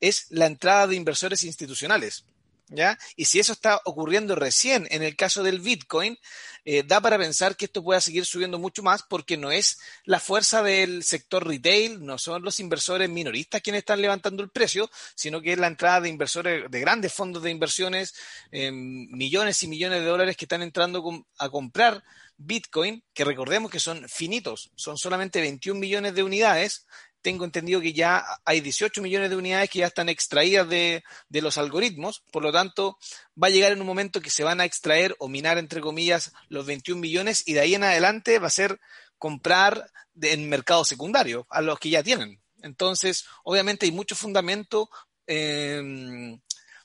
es 0.00 0.26
la 0.30 0.46
entrada 0.46 0.86
de 0.86 0.94
inversores 0.94 1.42
institucionales. 1.42 2.24
¿Ya? 2.70 2.98
Y 3.16 3.24
si 3.24 3.38
eso 3.38 3.52
está 3.52 3.80
ocurriendo 3.84 4.34
recién 4.34 4.86
en 4.90 5.02
el 5.02 5.16
caso 5.16 5.42
del 5.42 5.60
Bitcoin, 5.60 6.18
eh, 6.64 6.82
da 6.86 7.00
para 7.00 7.16
pensar 7.16 7.56
que 7.56 7.64
esto 7.64 7.82
pueda 7.82 8.00
seguir 8.00 8.26
subiendo 8.26 8.58
mucho 8.58 8.82
más 8.82 9.02
porque 9.02 9.38
no 9.38 9.50
es 9.50 9.78
la 10.04 10.20
fuerza 10.20 10.62
del 10.62 11.02
sector 11.02 11.46
retail, 11.46 12.04
no 12.04 12.18
son 12.18 12.42
los 12.42 12.60
inversores 12.60 13.08
minoristas 13.08 13.62
quienes 13.62 13.80
están 13.80 14.02
levantando 14.02 14.42
el 14.42 14.50
precio, 14.50 14.90
sino 15.14 15.40
que 15.40 15.52
es 15.52 15.58
la 15.58 15.68
entrada 15.68 16.02
de 16.02 16.10
inversores, 16.10 16.70
de 16.70 16.80
grandes 16.80 17.12
fondos 17.12 17.42
de 17.42 17.50
inversiones, 17.50 18.14
eh, 18.52 18.70
millones 18.70 19.62
y 19.62 19.68
millones 19.68 20.00
de 20.00 20.06
dólares 20.06 20.36
que 20.36 20.44
están 20.44 20.60
entrando 20.60 21.24
a 21.38 21.48
comprar 21.48 22.04
Bitcoin, 22.36 23.02
que 23.12 23.24
recordemos 23.24 23.70
que 23.70 23.80
son 23.80 24.08
finitos, 24.08 24.70
son 24.76 24.96
solamente 24.96 25.40
21 25.40 25.80
millones 25.80 26.14
de 26.14 26.22
unidades, 26.22 26.86
tengo 27.22 27.44
entendido 27.44 27.80
que 27.80 27.92
ya 27.92 28.24
hay 28.44 28.60
18 28.60 29.02
millones 29.02 29.30
de 29.30 29.36
unidades 29.36 29.70
que 29.70 29.80
ya 29.80 29.86
están 29.86 30.08
extraídas 30.08 30.68
de, 30.68 31.02
los 31.30 31.58
algoritmos, 31.58 32.22
por 32.30 32.42
lo 32.42 32.52
tanto 32.52 32.98
va 33.40 33.48
a 33.48 33.50
llegar 33.50 33.72
en 33.72 33.80
un 33.80 33.86
momento 33.86 34.20
que 34.20 34.30
se 34.30 34.44
van 34.44 34.60
a 34.60 34.64
extraer 34.64 35.14
o 35.18 35.28
minar, 35.28 35.58
entre 35.58 35.80
comillas, 35.80 36.32
los 36.48 36.66
21 36.66 37.00
millones 37.00 37.42
y 37.46 37.54
de 37.54 37.60
ahí 37.60 37.74
en 37.74 37.84
adelante 37.84 38.38
va 38.38 38.48
a 38.48 38.50
ser 38.50 38.80
comprar 39.18 39.90
en 40.20 40.48
mercado 40.48 40.84
secundario 40.84 41.46
a 41.50 41.60
los 41.60 41.78
que 41.78 41.90
ya 41.90 42.02
tienen. 42.02 42.40
Entonces, 42.62 43.24
obviamente 43.44 43.86
hay 43.86 43.92
mucho 43.92 44.16
fundamento, 44.16 44.90
em, 45.26 46.40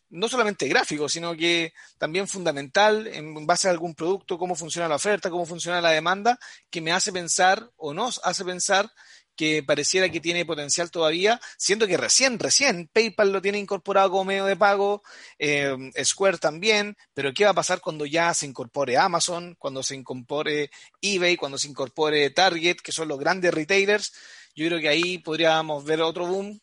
no 0.10 0.28
solamente 0.30 0.68
gráfico, 0.68 1.10
sino 1.10 1.36
que 1.36 1.74
también 1.98 2.28
fundamental 2.28 3.08
en 3.08 3.48
base 3.48 3.68
a 3.68 3.72
algún 3.72 3.96
producto, 3.96 4.38
cómo 4.38 4.56
funciona 4.56 4.88
la 4.88 4.96
oferta, 4.96 5.32
cómo 5.32 5.46
funciona 5.46 5.82
la 5.82 5.90
demanda, 5.90 6.38
que 6.70 6.82
me 6.82 6.92
hace 6.92 7.12
pensar 7.12 7.72
o 7.78 7.94
nos 7.94 8.22
hace 8.24 8.46
pensar 8.46 8.92
que 9.36 9.64
pareciera 9.64 10.10
que 10.10 10.20
tiene 10.20 10.46
potencial 10.46 10.92
todavía, 10.92 11.40
siendo 11.58 11.88
que 11.88 11.98
recién, 11.98 12.40
recién 12.40 12.90
PayPal 12.94 13.32
lo 13.32 13.42
tiene 13.42 13.60
incorporado 13.60 14.12
como 14.12 14.26
medio 14.26 14.46
de 14.46 14.56
pago, 14.56 15.04
eh, 15.40 15.76
Square 16.04 16.38
también, 16.38 16.96
pero 17.14 17.34
¿qué 17.34 17.46
va 17.46 17.52
a 17.52 17.56
pasar 17.56 17.82
cuando 17.82 18.06
ya 18.06 18.34
se 18.34 18.46
incorpore 18.46 18.98
Amazon, 18.98 19.56
cuando 19.58 19.82
se 19.84 19.96
incorpore 19.96 20.70
eBay, 21.02 21.36
cuando 21.36 21.58
se 21.58 21.68
incorpore 21.68 22.30
Target, 22.30 22.78
que 22.78 22.92
son 22.92 23.08
los 23.08 23.20
grandes 23.20 23.54
retailers? 23.54 24.14
Yo 24.56 24.68
creo 24.68 24.80
que 24.80 24.90
ahí 24.90 25.18
podríamos 25.18 25.84
ver 25.84 26.02
otro 26.02 26.28
boom 26.28 26.60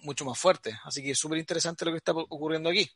mucho 0.00 0.24
más 0.24 0.38
fuerte. 0.38 0.78
Así 0.84 1.02
que 1.02 1.10
es 1.10 1.18
súper 1.18 1.38
interesante 1.38 1.84
lo 1.84 1.90
que 1.90 1.98
está 1.98 2.12
ocurriendo 2.12 2.70
aquí. 2.70 2.88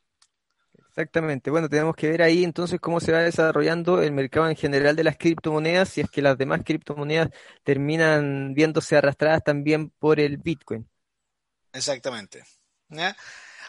Exactamente. 0.91 1.51
Bueno, 1.51 1.69
tenemos 1.69 1.95
que 1.95 2.09
ver 2.09 2.21
ahí 2.21 2.43
entonces 2.43 2.81
cómo 2.81 2.99
se 2.99 3.13
va 3.13 3.21
desarrollando 3.21 4.03
el 4.03 4.11
mercado 4.11 4.49
en 4.49 4.57
general 4.57 4.97
de 4.97 5.05
las 5.05 5.17
criptomonedas, 5.17 5.89
si 5.89 6.01
es 6.01 6.11
que 6.11 6.21
las 6.21 6.37
demás 6.37 6.63
criptomonedas 6.65 7.31
terminan 7.63 8.55
viéndose 8.55 8.97
arrastradas 8.97 9.45
también 9.45 9.91
por 9.91 10.19
el 10.19 10.39
Bitcoin. 10.39 10.89
Exactamente. 11.73 12.43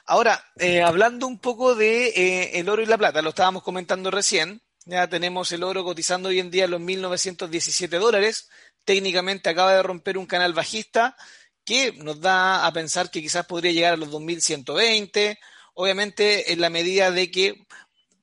Ahora, 0.08 0.44
eh, 0.58 0.82
hablando 0.82 1.28
un 1.28 1.38
poco 1.38 1.76
de 1.76 2.08
eh, 2.08 2.60
el 2.60 2.68
oro 2.70 2.82
y 2.82 2.88
la 2.88 2.98
plata, 2.98 3.22
lo 3.22 3.30
estábamos 3.30 3.62
comentando 3.62 4.10
recién. 4.10 4.64
Ya 4.86 5.08
tenemos 5.08 5.52
el 5.52 5.62
oro 5.62 5.84
cotizando 5.84 6.30
hoy 6.30 6.40
en 6.40 6.50
día 6.50 6.66
los 6.66 6.82
1917 6.82 7.98
dólares. 7.98 8.50
Técnicamente 8.84 9.48
acaba 9.48 9.76
de 9.76 9.84
romper 9.84 10.18
un 10.18 10.26
canal 10.26 10.54
bajista 10.54 11.16
que 11.64 11.94
nos 11.98 12.20
da 12.20 12.66
a 12.66 12.74
pensar 12.74 13.12
que 13.12 13.22
quizás 13.22 13.46
podría 13.46 13.72
llegar 13.72 13.94
a 13.94 13.98
los 13.98 14.10
2120 14.10 15.38
obviamente 15.74 16.54
en 16.54 16.62
la 16.62 16.70
medida 16.70 17.12
de 17.12 17.32
que 17.32 17.66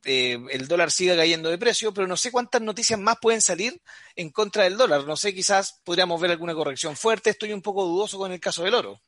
eh, 0.04 0.38
el 0.50 0.68
dólar 0.68 0.90
siga 0.90 1.16
cayendo 1.16 1.50
de 1.50 1.58
precio, 1.58 1.92
pero 1.92 2.06
no 2.06 2.16
sé 2.16 2.30
cuántas 2.30 2.62
noticias 2.62 2.98
más 2.98 3.16
pueden 3.20 3.40
salir 3.40 3.80
en 4.16 4.30
contra 4.30 4.64
del 4.64 4.76
dólar. 4.76 5.04
No 5.04 5.16
sé, 5.16 5.34
quizás 5.34 5.80
podríamos 5.84 6.20
ver 6.20 6.30
alguna 6.30 6.54
corrección 6.54 6.96
fuerte. 6.96 7.30
Estoy 7.30 7.52
un 7.52 7.62
poco 7.62 7.84
dudoso 7.84 8.18
con 8.18 8.32
el 8.32 8.40
caso 8.40 8.64
del 8.64 8.74
oro. 8.74 9.00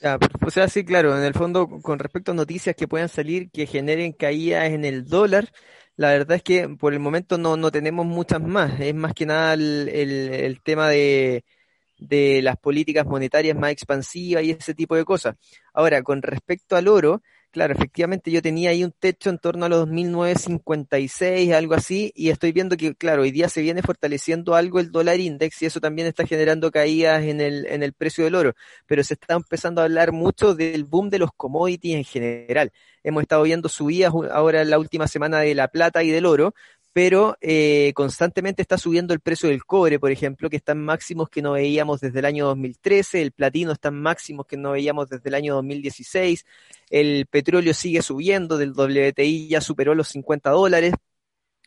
Ya, 0.00 0.18
o 0.44 0.50
sea, 0.50 0.68
sí, 0.68 0.84
claro, 0.84 1.16
en 1.16 1.22
el 1.22 1.34
fondo, 1.34 1.68
con 1.80 1.98
respecto 1.98 2.32
a 2.32 2.34
noticias 2.34 2.74
que 2.74 2.88
puedan 2.88 3.08
salir 3.08 3.50
que 3.52 3.66
generen 3.66 4.12
caídas 4.12 4.70
en 4.70 4.84
el 4.84 5.04
dólar, 5.04 5.52
la 5.96 6.08
verdad 6.08 6.36
es 6.36 6.42
que 6.42 6.68
por 6.68 6.92
el 6.92 6.98
momento 6.98 7.38
no, 7.38 7.56
no 7.56 7.70
tenemos 7.70 8.04
muchas 8.06 8.40
más. 8.40 8.80
Es 8.80 8.94
más 8.94 9.14
que 9.14 9.26
nada 9.26 9.54
el 9.54 10.60
tema 10.64 10.88
de, 10.88 11.44
de 12.08 12.42
las 12.42 12.56
políticas 12.56 13.06
monetarias 13.06 13.56
más 13.56 13.70
expansivas 13.72 14.44
y 14.44 14.50
ese 14.52 14.74
tipo 14.74 14.96
de 14.96 15.04
cosas. 15.04 15.36
Ahora, 15.72 16.02
con 16.02 16.22
respecto 16.22 16.76
al 16.76 16.88
oro, 16.88 17.22
Claro, 17.52 17.74
efectivamente 17.74 18.30
yo 18.30 18.40
tenía 18.40 18.70
ahí 18.70 18.82
un 18.82 18.92
techo 18.92 19.28
en 19.28 19.36
torno 19.36 19.66
a 19.66 19.68
los 19.68 19.86
2.956, 19.86 21.52
algo 21.52 21.74
así, 21.74 22.10
y 22.16 22.30
estoy 22.30 22.50
viendo 22.52 22.78
que, 22.78 22.94
claro, 22.94 23.22
hoy 23.22 23.30
día 23.30 23.50
se 23.50 23.60
viene 23.60 23.82
fortaleciendo 23.82 24.54
algo 24.54 24.80
el 24.80 24.90
dólar 24.90 25.20
index 25.20 25.60
y 25.60 25.66
eso 25.66 25.78
también 25.78 26.08
está 26.08 26.26
generando 26.26 26.70
caídas 26.70 27.22
en 27.24 27.42
el, 27.42 27.66
en 27.66 27.82
el 27.82 27.92
precio 27.92 28.24
del 28.24 28.36
oro, 28.36 28.54
pero 28.86 29.04
se 29.04 29.14
está 29.14 29.34
empezando 29.34 29.82
a 29.82 29.84
hablar 29.84 30.12
mucho 30.12 30.54
del 30.54 30.84
boom 30.84 31.10
de 31.10 31.18
los 31.18 31.30
commodities 31.36 31.94
en 31.94 32.04
general. 32.04 32.72
Hemos 33.02 33.20
estado 33.20 33.42
viendo 33.42 33.68
subidas 33.68 34.14
ahora 34.30 34.62
en 34.62 34.70
la 34.70 34.78
última 34.78 35.06
semana 35.06 35.40
de 35.40 35.54
la 35.54 35.68
plata 35.68 36.02
y 36.02 36.08
del 36.08 36.24
oro, 36.24 36.54
pero 36.92 37.36
eh, 37.40 37.92
constantemente 37.94 38.60
está 38.62 38.76
subiendo 38.76 39.14
el 39.14 39.20
precio 39.20 39.48
del 39.48 39.64
cobre, 39.64 39.98
por 39.98 40.10
ejemplo, 40.10 40.50
que 40.50 40.56
están 40.56 40.82
máximos 40.84 41.28
que 41.28 41.40
no 41.40 41.52
veíamos 41.52 42.00
desde 42.00 42.18
el 42.18 42.24
año 42.26 42.46
2013, 42.46 43.22
el 43.22 43.32
platino 43.32 43.72
está 43.72 43.88
en 43.88 44.00
máximos 44.02 44.46
que 44.46 44.56
no 44.56 44.72
veíamos 44.72 45.08
desde 45.08 45.28
el 45.28 45.34
año 45.34 45.54
2016, 45.54 46.44
el 46.90 47.26
petróleo 47.26 47.72
sigue 47.72 48.02
subiendo, 48.02 48.58
del 48.58 48.72
WTI 48.72 49.48
ya 49.48 49.60
superó 49.60 49.94
los 49.94 50.08
50 50.08 50.50
dólares, 50.50 50.94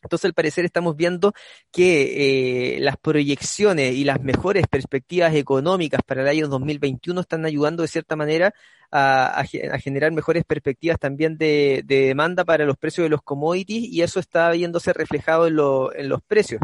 entonces, 0.05 0.25
al 0.25 0.33
parecer, 0.33 0.65
estamos 0.65 0.95
viendo 0.95 1.33
que 1.71 2.75
eh, 2.75 2.79
las 2.79 2.95
proyecciones 2.97 3.95
y 3.95 4.03
las 4.03 4.21
mejores 4.21 4.67
perspectivas 4.67 5.33
económicas 5.33 6.01
para 6.05 6.21
el 6.21 6.27
año 6.27 6.47
2021 6.47 7.21
están 7.21 7.43
ayudando 7.45 7.81
de 7.81 7.87
cierta 7.87 8.15
manera 8.15 8.53
a, 8.91 9.43
generar 9.83 10.11
mejores 10.11 10.43
perspectivas 10.45 10.99
también 10.99 11.37
de, 11.37 11.81
demanda 11.85 12.45
para 12.45 12.65
los 12.65 12.77
precios 12.77 13.05
de 13.05 13.09
los 13.09 13.23
commodities 13.23 13.91
y 13.91 14.03
eso 14.03 14.19
está 14.19 14.51
viéndose 14.51 14.93
reflejado 14.93 15.47
en, 15.47 16.07
los 16.07 16.21
precios. 16.27 16.61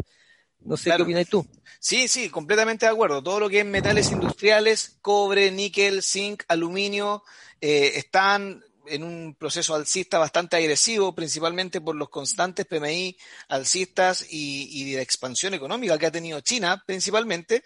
No 0.60 0.78
sé 0.78 0.94
qué 0.96 1.02
opinas 1.02 1.28
tú. 1.28 1.44
Sí, 1.80 2.08
sí, 2.08 2.30
completamente 2.30 2.86
de 2.86 2.92
acuerdo. 2.92 3.24
Todo 3.24 3.40
lo 3.40 3.50
que 3.50 3.62
es 3.62 3.66
metales 3.66 4.12
industriales, 4.12 4.98
cobre, 5.02 5.50
níquel, 5.52 6.04
zinc, 6.04 6.44
aluminio, 6.48 7.24
eh, 7.60 7.94
están 7.96 8.64
en 8.88 9.04
un 9.04 9.36
proceso 9.36 9.76
alcista 9.76 10.20
bastante 10.20 10.58
agresivo, 10.58 11.14
principalmente 11.14 11.82
por 11.82 11.96
los 11.96 12.10
constantes 12.10 12.66
PMI 12.66 13.18
alcistas 13.50 14.26
y, 14.30 14.94
de 14.94 15.02
expansión 15.02 15.54
económica 15.54 15.98
que 15.98 16.06
ha 16.06 16.12
tenido 16.12 16.42
China, 16.42 16.84
principalmente, 16.86 17.64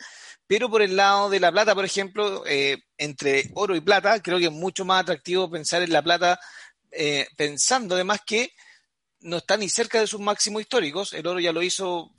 pero 0.47 0.69
por 0.69 0.81
el 0.81 0.95
lado 0.95 1.29
de 1.29 1.39
la 1.39 1.51
plata, 1.51 1.75
por 1.75 1.85
ejemplo, 1.85 2.43
eh, 2.45 2.77
entre 2.97 3.49
oro 3.53 3.75
y 3.75 3.81
plata, 3.81 4.21
creo 4.21 4.39
que 4.39 4.45
es 4.45 4.51
mucho 4.51 4.85
más 4.85 5.01
atractivo 5.01 5.49
pensar 5.49 5.81
en 5.81 5.91
la 5.93 6.03
plata, 6.03 6.39
eh, 6.91 7.27
pensando 7.35 7.95
además 7.95 8.21
que 8.25 8.51
no 9.21 9.37
está 9.37 9.57
ni 9.57 9.69
cerca 9.69 9.99
de 9.99 10.07
sus 10.07 10.19
máximos 10.19 10.61
históricos, 10.61 11.13
el 11.13 11.25
oro 11.25 11.39
ya 11.39 11.51
lo 11.51 11.63
hizo 11.63 12.11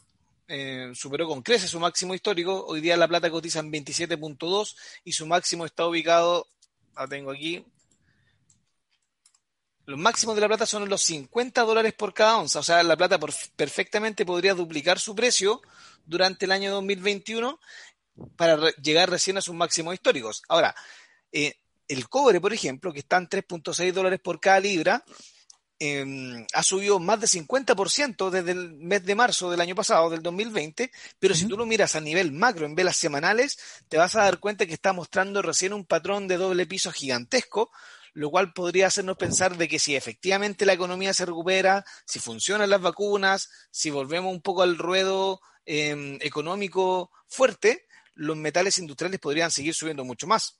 eh, 0.49 0.93
superó 0.95 1.27
con 1.27 1.43
creces 1.43 1.71
su 1.71 1.81
máximo 1.81 2.15
histórico. 2.15 2.65
Hoy 2.67 2.81
día 2.81 2.97
la 2.97 3.09
plata 3.09 3.31
cotiza 3.31 3.59
en 3.59 3.73
27.2 3.73 4.77
y 5.05 5.13
su 5.13 5.27
máximo 5.27 5.67
está 5.67 5.87
ubicado, 5.87 6.47
la 6.95 7.09
tengo 7.09 7.33
aquí, 7.33 7.65
los 9.87 9.99
máximos 9.99 10.35
de 10.35 10.41
la 10.41 10.49
plata 10.49 10.67
son 10.67 10.89
los 10.89 11.03
50 11.03 11.63
dólares 11.63 11.95
por 11.95 12.13
cada 12.13 12.39
onza. 12.39 12.59
O 12.59 12.63
sea, 12.63 12.83
la 12.83 12.97
plata 12.97 13.19
perfectamente 13.55 14.27
podría 14.27 14.55
duplicar 14.55 14.99
su 14.99 15.15
precio 15.15 15.63
durante 16.05 16.45
el 16.45 16.53
año 16.53 16.73
2021 16.73 17.61
para 18.37 18.71
llegar 18.83 19.09
recién 19.09 19.39
a 19.39 19.41
sus 19.41 19.55
máximos 19.55 19.95
históricos. 19.95 20.43
Ahora, 20.49 20.75
eh, 21.31 21.55
el 21.87 22.09
cobre, 22.09 22.41
por 22.41 22.53
ejemplo, 22.53 22.93
que 22.93 23.01
está 23.01 23.17
en 23.19 23.29
3.6 23.29 23.93
dólares 23.93 24.19
por 24.21 24.41
cada 24.41 24.59
libra, 24.59 25.05
em, 25.79 26.45
ha 26.53 26.63
subido 26.65 26.99
más 26.99 27.21
de 27.21 27.29
50% 27.29 28.31
desde 28.31 28.53
el 28.53 28.73
mes 28.73 29.05
de 29.05 29.15
marzo 29.15 29.51
del 29.51 29.61
año 29.61 29.77
pasado, 29.77 30.11
del 30.11 30.23
2020, 30.23 30.91
pero 31.21 31.35
si 31.35 31.47
tú 31.47 31.57
lo 31.57 31.67
miras 31.67 31.95
a 31.95 32.01
nivel 32.01 32.33
macro, 32.33 32.67
en 32.67 32.75
velas 32.75 32.97
semanales, 32.97 33.59
te 33.89 33.99
vas 33.99 34.17
a 34.17 34.23
dar 34.23 34.41
cuenta 34.41 34.67
que 34.67 34.73
está 34.73 34.93
mostrando 34.93 35.43
recién 35.43 35.73
un 35.75 35.85
patrón 35.85 36.27
de 36.27 36.39
doble 36.39 36.67
piso 36.67 36.91
gigantesco, 36.91 37.71
lo 38.17 38.31
cual 38.31 38.55
podría 38.55 38.87
hacernos 38.87 39.19
pensar 39.19 39.59
de 39.59 39.69
que 39.69 39.79
si 39.79 39.95
efectivamente 39.95 40.65
la 40.65 40.73
economía 40.73 41.13
se 41.13 41.27
recupera, 41.27 41.85
si 42.07 42.19
funcionan 42.19 42.71
las 42.71 42.81
vacunas, 42.81 43.51
si 43.71 43.91
volvemos 43.91 44.33
un 44.33 44.41
poco 44.41 44.63
al 44.63 44.79
ruedo 44.79 45.39
em, 45.67 46.19
económico 46.23 47.11
fuerte, 47.29 47.85
los 48.15 48.39
metales 48.39 48.79
industriales 48.79 49.21
podrían 49.21 49.51
seguir 49.51 49.75
subiendo 49.75 50.03
mucho 50.03 50.27
más. 50.27 50.59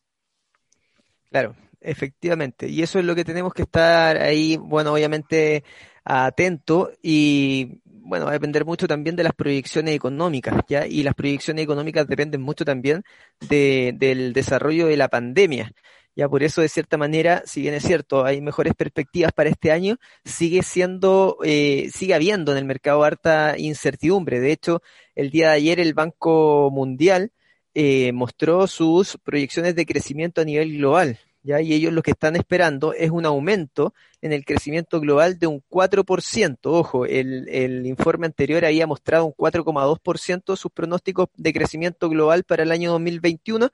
Claro, 1.31 1.57
efectivamente. 1.81 2.69
Y 2.69 2.83
eso 2.83 2.99
es 2.99 3.07
lo 3.07 3.15
que 3.15 3.25
tenemos 3.25 3.55
que 3.55 3.63
estar 3.63 4.19
ahí, 4.19 4.59
bueno, 4.59 4.93
obviamente 4.93 5.65
atento 6.05 6.93
y 7.03 7.81
bueno, 8.07 8.27
va 8.27 8.31
a 8.31 8.35
depender 8.35 8.65
mucho 8.65 8.87
también 8.87 9.17
de 9.17 9.25
las 9.25 9.35
proyecciones 9.35 9.95
económicas, 9.95 10.63
¿ya? 10.69 10.87
Y 10.87 11.03
las 11.03 11.15
proyecciones 11.15 11.65
económicas 11.65 12.07
dependen 12.07 12.41
mucho 12.43 12.65
también 12.65 13.03
del 13.41 14.33
desarrollo 14.33 14.87
de 14.87 14.97
la 14.97 15.09
pandemia. 15.09 15.73
Ya 16.15 16.29
por 16.29 16.43
eso, 16.43 16.63
de 16.63 16.69
cierta 16.69 16.97
manera, 16.97 17.43
si 17.45 17.61
bien 17.61 17.75
es 17.75 17.83
cierto, 17.85 18.25
hay 18.25 18.41
mejores 18.41 18.75
perspectivas 18.75 19.33
para 19.33 19.51
este 19.51 19.71
año, 19.71 19.97
sigue 20.25 20.63
siendo, 20.63 21.37
eh, 21.45 21.91
sigue 21.93 22.15
habiendo 22.15 22.53
en 22.53 22.59
el 22.59 22.65
mercado 22.65 23.05
harta 23.05 23.59
incertidumbre. 23.59 24.41
De 24.41 24.51
hecho, 24.53 24.83
el 25.15 25.31
día 25.31 25.51
de 25.51 25.57
ayer 25.57 25.79
el 25.79 25.93
Banco 25.93 26.71
Mundial 26.73 27.33
eh, 27.75 28.13
mostró 28.13 28.67
sus 28.67 29.19
proyecciones 29.23 29.75
de 29.75 29.85
crecimiento 29.85 30.41
a 30.41 30.45
nivel 30.45 30.79
global. 30.79 31.19
¿Ya? 31.47 31.61
Y 31.61 31.75
ellos 31.75 31.93
lo 31.93 32.03
que 32.03 32.11
están 32.11 32.35
esperando 32.35 32.93
es 32.93 33.13
un 33.13 33.25
aumento 33.25 33.95
en 34.21 34.33
el 34.33 34.45
crecimiento 34.45 34.99
global 34.99 35.39
de 35.39 35.47
un 35.47 35.63
4%. 35.71 36.59
Ojo, 36.65 37.07
el, 37.07 37.49
el 37.49 37.87
informe 37.87 38.27
anterior 38.27 38.65
había 38.65 38.89
mostrado 38.89 39.27
un 39.27 39.33
4,2% 39.33 40.57
sus 40.57 40.73
pronósticos 40.73 41.29
de 41.37 41.53
crecimiento 41.53 42.09
global 42.09 42.43
para 42.43 42.65
el 42.65 42.73
año 42.73 42.91
2021 42.91 43.71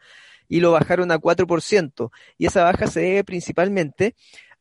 y 0.48 0.60
lo 0.60 0.72
bajaron 0.72 1.10
a 1.12 1.18
4%. 1.18 2.10
Y 2.36 2.44
esa 2.44 2.62
baja 2.62 2.88
se 2.88 3.00
debe 3.00 3.24
principalmente 3.24 4.14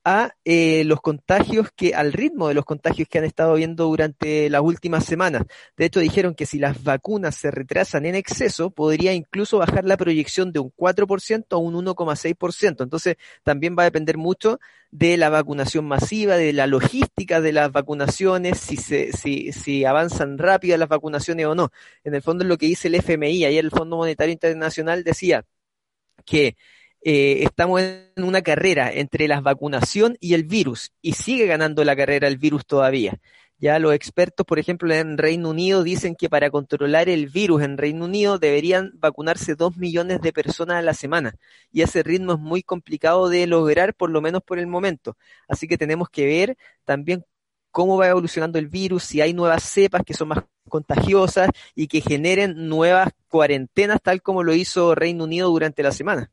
a 0.03 0.31
eh, 0.45 0.83
los 0.85 1.01
contagios 1.01 1.69
que, 1.75 1.93
al 1.93 2.13
ritmo 2.13 2.47
de 2.47 2.53
los 2.53 2.65
contagios 2.65 3.07
que 3.07 3.19
han 3.19 3.25
estado 3.25 3.53
viendo 3.55 3.85
durante 3.85 4.49
las 4.49 4.61
últimas 4.61 5.05
semanas. 5.05 5.43
De 5.77 5.85
hecho, 5.85 5.99
dijeron 5.99 6.33
que 6.33 6.45
si 6.45 6.59
las 6.59 6.83
vacunas 6.83 7.35
se 7.35 7.51
retrasan 7.51 8.05
en 8.05 8.15
exceso, 8.15 8.71
podría 8.71 9.13
incluso 9.13 9.59
bajar 9.59 9.85
la 9.85 9.97
proyección 9.97 10.51
de 10.51 10.59
un 10.59 10.71
4% 10.71 11.45
a 11.51 11.57
un 11.57 11.75
1,6%. 11.75 12.83
Entonces, 12.83 13.17
también 13.43 13.75
va 13.77 13.83
a 13.83 13.85
depender 13.85 14.17
mucho 14.17 14.59
de 14.89 15.17
la 15.17 15.29
vacunación 15.29 15.85
masiva, 15.85 16.35
de 16.35 16.53
la 16.53 16.67
logística 16.67 17.39
de 17.39 17.53
las 17.53 17.71
vacunaciones, 17.71 18.59
si, 18.59 18.77
se, 18.77 19.13
si, 19.13 19.51
si 19.53 19.85
avanzan 19.85 20.37
rápido 20.37 20.77
las 20.77 20.89
vacunaciones 20.89 21.45
o 21.45 21.55
no. 21.55 21.71
En 22.03 22.15
el 22.15 22.21
fondo 22.21 22.43
es 22.43 22.49
lo 22.49 22.57
que 22.57 22.65
dice 22.65 22.87
el 22.87 22.95
FMI. 22.95 23.45
Ayer 23.45 23.63
el 23.63 23.71
Fondo 23.71 23.97
Monetario 23.97 24.33
Internacional 24.33 25.03
decía, 25.03 25.45
que 26.25 26.55
eh, 27.03 27.43
estamos 27.43 27.81
en 27.81 28.23
una 28.23 28.41
carrera 28.41 28.91
entre 28.91 29.27
la 29.27 29.41
vacunación 29.41 30.17
y 30.19 30.33
el 30.33 30.43
virus 30.43 30.91
y 31.01 31.13
sigue 31.13 31.47
ganando 31.47 31.83
la 31.83 31.95
carrera 31.95 32.27
el 32.27 32.37
virus 32.37 32.65
todavía. 32.65 33.19
Ya 33.61 33.77
los 33.77 33.93
expertos, 33.93 34.45
por 34.45 34.57
ejemplo, 34.57 34.91
en 34.93 35.19
Reino 35.19 35.49
Unido 35.51 35.83
dicen 35.83 36.15
que 36.15 36.29
para 36.29 36.49
controlar 36.49 37.09
el 37.09 37.27
virus 37.27 37.61
en 37.61 37.77
Reino 37.77 38.05
Unido 38.05 38.39
deberían 38.39 38.91
vacunarse 38.95 39.53
dos 39.53 39.77
millones 39.77 40.19
de 40.21 40.33
personas 40.33 40.77
a 40.77 40.81
la 40.81 40.95
semana. 40.95 41.35
Y 41.71 41.83
ese 41.83 42.01
ritmo 42.01 42.33
es 42.33 42.39
muy 42.39 42.63
complicado 42.63 43.29
de 43.29 43.45
lograr, 43.45 43.93
por 43.93 44.09
lo 44.09 44.19
menos 44.19 44.41
por 44.41 44.57
el 44.57 44.65
momento. 44.65 45.15
Así 45.47 45.67
que 45.67 45.77
tenemos 45.77 46.09
que 46.09 46.25
ver 46.25 46.57
también 46.85 47.23
cómo 47.69 47.97
va 47.97 48.09
evolucionando 48.09 48.57
el 48.59 48.67
virus, 48.67 49.03
si 49.03 49.21
hay 49.21 49.33
nuevas 49.33 49.63
cepas 49.63 50.01
que 50.05 50.15
son 50.15 50.29
más 50.29 50.43
contagiosas 50.67 51.49
y 51.75 51.87
que 51.87 52.01
generen 52.01 52.67
nuevas 52.67 53.09
cuarentenas, 53.27 54.01
tal 54.01 54.21
como 54.23 54.43
lo 54.43 54.55
hizo 54.55 54.95
Reino 54.95 55.25
Unido 55.25 55.49
durante 55.49 55.83
la 55.83 55.91
semana. 55.91 56.31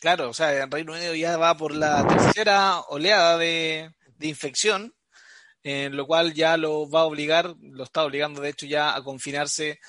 Claro, 0.00 0.30
o 0.30 0.34
sea, 0.34 0.52
el 0.52 0.70
Reino 0.70 0.92
Unido 0.92 1.14
ya 1.14 1.36
va 1.36 1.56
por 1.56 1.74
la 1.74 2.06
tercera 2.06 2.80
oleada 2.88 3.38
de, 3.38 3.90
infección, 4.20 4.94
en 5.62 5.96
lo 5.96 6.06
cual 6.06 6.34
ya 6.34 6.56
lo 6.56 6.88
va 6.88 7.00
a 7.00 7.04
obligar, 7.04 7.54
lo 7.60 7.84
está 7.84 8.04
obligando 8.04 8.40
de 8.40 8.50
hecho 8.50 8.66
ya 8.66 8.94
a 8.94 9.02
confinarse 9.02 9.80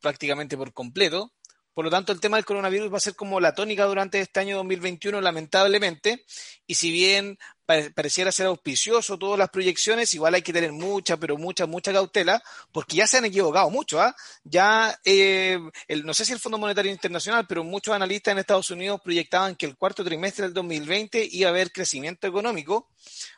prácticamente 0.00 0.56
por 0.56 0.72
completo. 0.72 1.32
Por 1.76 1.84
lo 1.84 1.90
tanto, 1.90 2.10
el 2.10 2.20
tema 2.20 2.38
del 2.38 2.46
coronavirus 2.46 2.90
va 2.90 2.96
a 2.96 3.00
ser 3.00 3.14
como 3.14 3.38
la 3.38 3.54
tónica 3.54 3.84
durante 3.84 4.18
este 4.18 4.40
año 4.40 4.56
2021, 4.56 5.20
lamentablemente. 5.20 6.24
Y 6.66 6.76
si 6.76 6.90
bien 6.90 7.38
pareciera 7.66 8.32
ser 8.32 8.46
auspicioso 8.46 9.18
todas 9.18 9.38
las 9.38 9.50
proyecciones, 9.50 10.14
igual 10.14 10.32
hay 10.32 10.40
que 10.40 10.54
tener 10.54 10.72
mucha, 10.72 11.18
pero 11.18 11.36
mucha, 11.36 11.66
mucha 11.66 11.92
cautela, 11.92 12.42
porque 12.72 12.96
ya 12.96 13.06
se 13.06 13.18
han 13.18 13.26
equivocado 13.26 13.68
mucho. 13.68 14.00
¿ah? 14.00 14.16
Ya, 14.42 14.98
eh, 15.04 15.58
no 16.02 16.14
sé 16.14 16.24
si 16.24 16.32
el 16.32 16.38
Fondo 16.38 16.56
Monetario 16.56 16.90
Internacional, 16.90 17.46
pero 17.46 17.62
muchos 17.62 17.94
analistas 17.94 18.32
en 18.32 18.38
Estados 18.38 18.70
Unidos 18.70 18.98
proyectaban 19.04 19.54
que 19.54 19.66
el 19.66 19.76
cuarto 19.76 20.02
trimestre 20.02 20.46
del 20.46 20.54
2020 20.54 21.28
iba 21.30 21.50
a 21.50 21.52
haber 21.52 21.72
crecimiento 21.72 22.26
económico 22.26 22.88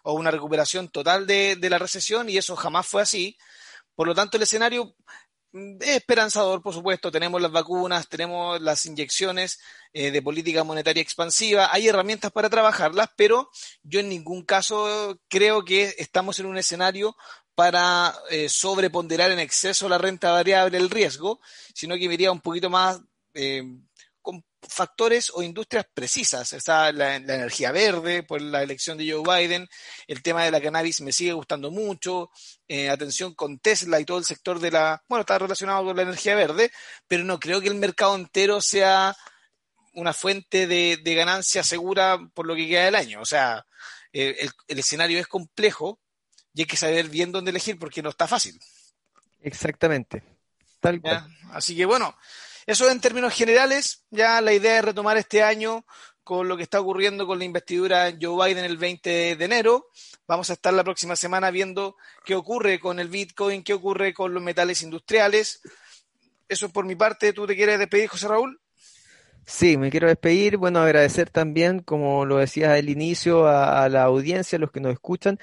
o 0.05 0.13
una 0.13 0.31
recuperación 0.31 0.91
total 0.91 1.27
de 1.27 1.69
la 1.69 1.79
recesión, 1.79 2.29
y 2.29 2.37
eso 2.37 2.55
jamás 2.55 2.87
fue 2.87 3.03
así. 3.03 3.37
Por 3.97 4.07
lo 4.07 4.15
tanto, 4.15 4.37
el 4.37 4.45
escenario 4.45 4.95
es 5.53 5.89
esperanzador, 5.89 6.63
por 6.63 6.75
supuesto. 6.75 7.11
Tenemos 7.11 7.41
las 7.41 7.51
vacunas, 7.51 8.09
tenemos 8.09 8.61
las 8.61 8.85
inyecciones 8.87 9.61
eh, 9.93 10.11
de 10.11 10.23
política 10.23 10.65
monetaria 10.65 11.03
expansiva. 11.03 11.73
Hay 11.73 11.89
herramientas 11.89 12.31
para 12.31 12.51
trabajarlas, 12.51 13.11
pero 13.17 13.51
yo 13.83 14.01
en 14.01 14.09
ningún 14.09 14.45
caso 14.45 15.19
creo 15.29 15.65
que 15.65 15.95
estamos 15.99 16.39
en 16.39 16.47
un 16.47 16.59
escenario 16.59 17.17
para 17.55 18.15
eh, 18.31 18.49
sobreponderar 18.49 19.31
en 19.33 19.41
exceso 19.41 19.89
la 19.89 19.99
renta 19.99 20.31
variable, 20.31 20.79
el 20.79 20.91
riesgo, 20.91 21.41
sino 21.75 21.97
que 21.97 22.07
me 22.07 22.15
iría 22.15 22.31
un 22.31 22.41
poquito 22.41 22.71
más 22.71 23.01
eh, 23.35 23.65
factores 24.69 25.31
o 25.35 25.43
industrias 25.43 25.87
precisas. 25.93 26.53
Está 26.53 26.93
la, 26.93 27.17
energía 27.17 27.73
verde 27.73 28.23
por 28.23 28.41
la 28.41 28.63
elección 28.63 28.99
de 28.99 29.11
Joe 29.11 29.23
Biden, 29.23 29.69
el 30.07 30.23
tema 30.23 30.45
de 30.45 30.51
la 30.51 30.61
cannabis 30.61 31.01
me 31.01 31.13
sigue 31.13 31.33
gustando 31.33 31.71
mucho, 31.71 32.31
eh, 32.67 32.89
atención 32.89 33.35
con 33.35 33.59
Tesla 33.59 33.99
y 34.01 34.05
todo 34.05 34.19
el 34.19 34.25
sector 34.25 34.61
de 34.61 34.71
la, 34.71 35.03
bueno, 35.09 35.23
está 35.23 35.39
relacionado 35.39 35.85
con 35.85 35.97
la 35.97 36.03
energía 36.03 36.35
verde, 36.35 36.71
pero 37.07 37.25
no 37.25 37.41
creo 37.41 37.61
que 37.61 37.69
el 37.69 37.75
mercado 37.75 38.15
entero 38.15 38.61
sea 38.61 39.17
una 39.95 40.13
fuente 40.13 40.67
de, 40.67 41.15
ganancia 41.15 41.63
segura 41.63 42.19
por 42.35 42.47
lo 42.47 42.55
que 42.55 42.69
queda 42.69 42.85
del 42.85 42.95
año. 42.95 43.21
O 43.21 43.27
sea, 43.27 43.67
el, 44.13 44.51
escenario 44.69 45.19
es 45.19 45.27
complejo 45.27 45.99
y 46.55 46.63
hay 46.63 46.67
que 46.67 46.77
saber 46.77 47.09
bien 47.09 47.33
dónde 47.33 47.51
elegir 47.51 47.79
porque 47.79 48.03
no 48.03 48.11
está 48.11 48.29
fácil. 48.29 48.59
Exactamente. 49.41 50.23
Tal 50.81 51.01
Así 51.51 51.77
que 51.77 51.85
bueno, 51.85 52.17
eso 52.69 52.91
en 52.91 53.01
términos 53.01 53.35
generales, 53.35 54.05
ya 54.11 54.43
la 54.43 54.53
idea 54.53 54.77
es 54.77 54.85
retomar 54.85 55.17
este 55.17 55.43
año 55.43 55.87
con 56.23 56.49
lo 56.49 56.55
que 56.59 56.65
está 56.65 56.79
ocurriendo 56.79 57.27
con 57.27 57.39
la 57.39 57.47
investidura 57.47 58.13
Joe 58.21 58.47
Biden 58.47 58.67
el 58.67 58.77
20 58.77 59.37
de 59.37 59.45
enero. 59.47 59.87
Vamos 60.27 60.51
a 60.51 60.53
estar 60.53 60.75
la 60.75 60.85
próxima 60.85 61.17
semana 61.17 61.51
viendo 61.51 61.97
qué 62.27 62.35
ocurre 62.35 62.79
con 62.79 63.01
el 63.01 63.09
Bitcoin, 63.09 63.65
qué 63.65 63.73
ocurre 63.73 64.13
con 64.13 64.35
los 64.35 64.43
metales 64.43 64.83
industriales. 64.83 65.63
Eso 66.47 66.67
es 66.67 66.73
por 66.73 66.85
mi 66.85 66.95
parte. 66.95 67.33
¿Tú 67.33 67.47
te 67.47 67.57
quieres 67.57 67.79
despedir, 67.79 68.11
José 68.11 68.29
Raúl? 68.29 68.61
Sí, 69.47 69.79
me 69.79 69.91
quiero 69.91 70.09
despedir. 70.09 70.59
Bueno, 70.59 70.81
agradecer 70.81 71.31
también, 71.31 71.81
como 71.81 72.27
lo 72.27 72.37
decía 72.37 72.75
al 72.75 72.91
inicio, 72.91 73.49
a, 73.49 73.89
la 73.89 74.03
audiencia, 74.03 74.57
a 74.57 74.61
los 74.61 74.71
que 74.71 74.81
nos 74.81 74.93
escuchan. 74.93 75.39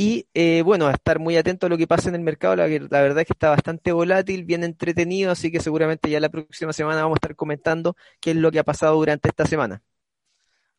Y 0.00 0.28
eh, 0.32 0.62
bueno, 0.62 0.86
a 0.86 0.92
estar 0.92 1.18
muy 1.18 1.36
atento 1.36 1.66
a 1.66 1.68
lo 1.68 1.76
que 1.76 1.88
pasa 1.88 2.08
en 2.08 2.14
el 2.14 2.20
mercado. 2.20 2.54
La, 2.54 2.68
la, 2.68 3.02
verdad 3.02 3.18
es 3.18 3.26
que 3.26 3.32
está 3.32 3.50
bastante 3.50 3.90
volátil, 3.90 4.44
bien 4.44 4.62
entretenido, 4.62 5.32
así 5.32 5.50
que 5.50 5.58
seguramente 5.58 6.08
ya 6.08 6.20
la 6.20 6.28
próxima 6.28 6.72
semana 6.72 7.02
vamos 7.02 7.16
a 7.16 7.18
estar 7.18 7.34
comentando 7.34 7.96
qué 8.20 8.30
es 8.30 8.36
lo 8.36 8.52
que 8.52 8.60
ha 8.60 8.64
pasado 8.64 8.94
durante 8.94 9.28
esta 9.28 9.44
semana. 9.44 9.82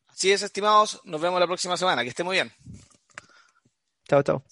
Así 0.06 0.32
es, 0.32 0.40
estimados. 0.40 1.02
Nos 1.04 1.20
vemos 1.20 1.38
la 1.38 1.46
próxima 1.46 1.76
semana. 1.76 2.02
Que 2.02 2.08
esté 2.08 2.24
muy 2.24 2.36
bien. 2.36 2.50
Chao, 4.08 4.22
chao. 4.22 4.42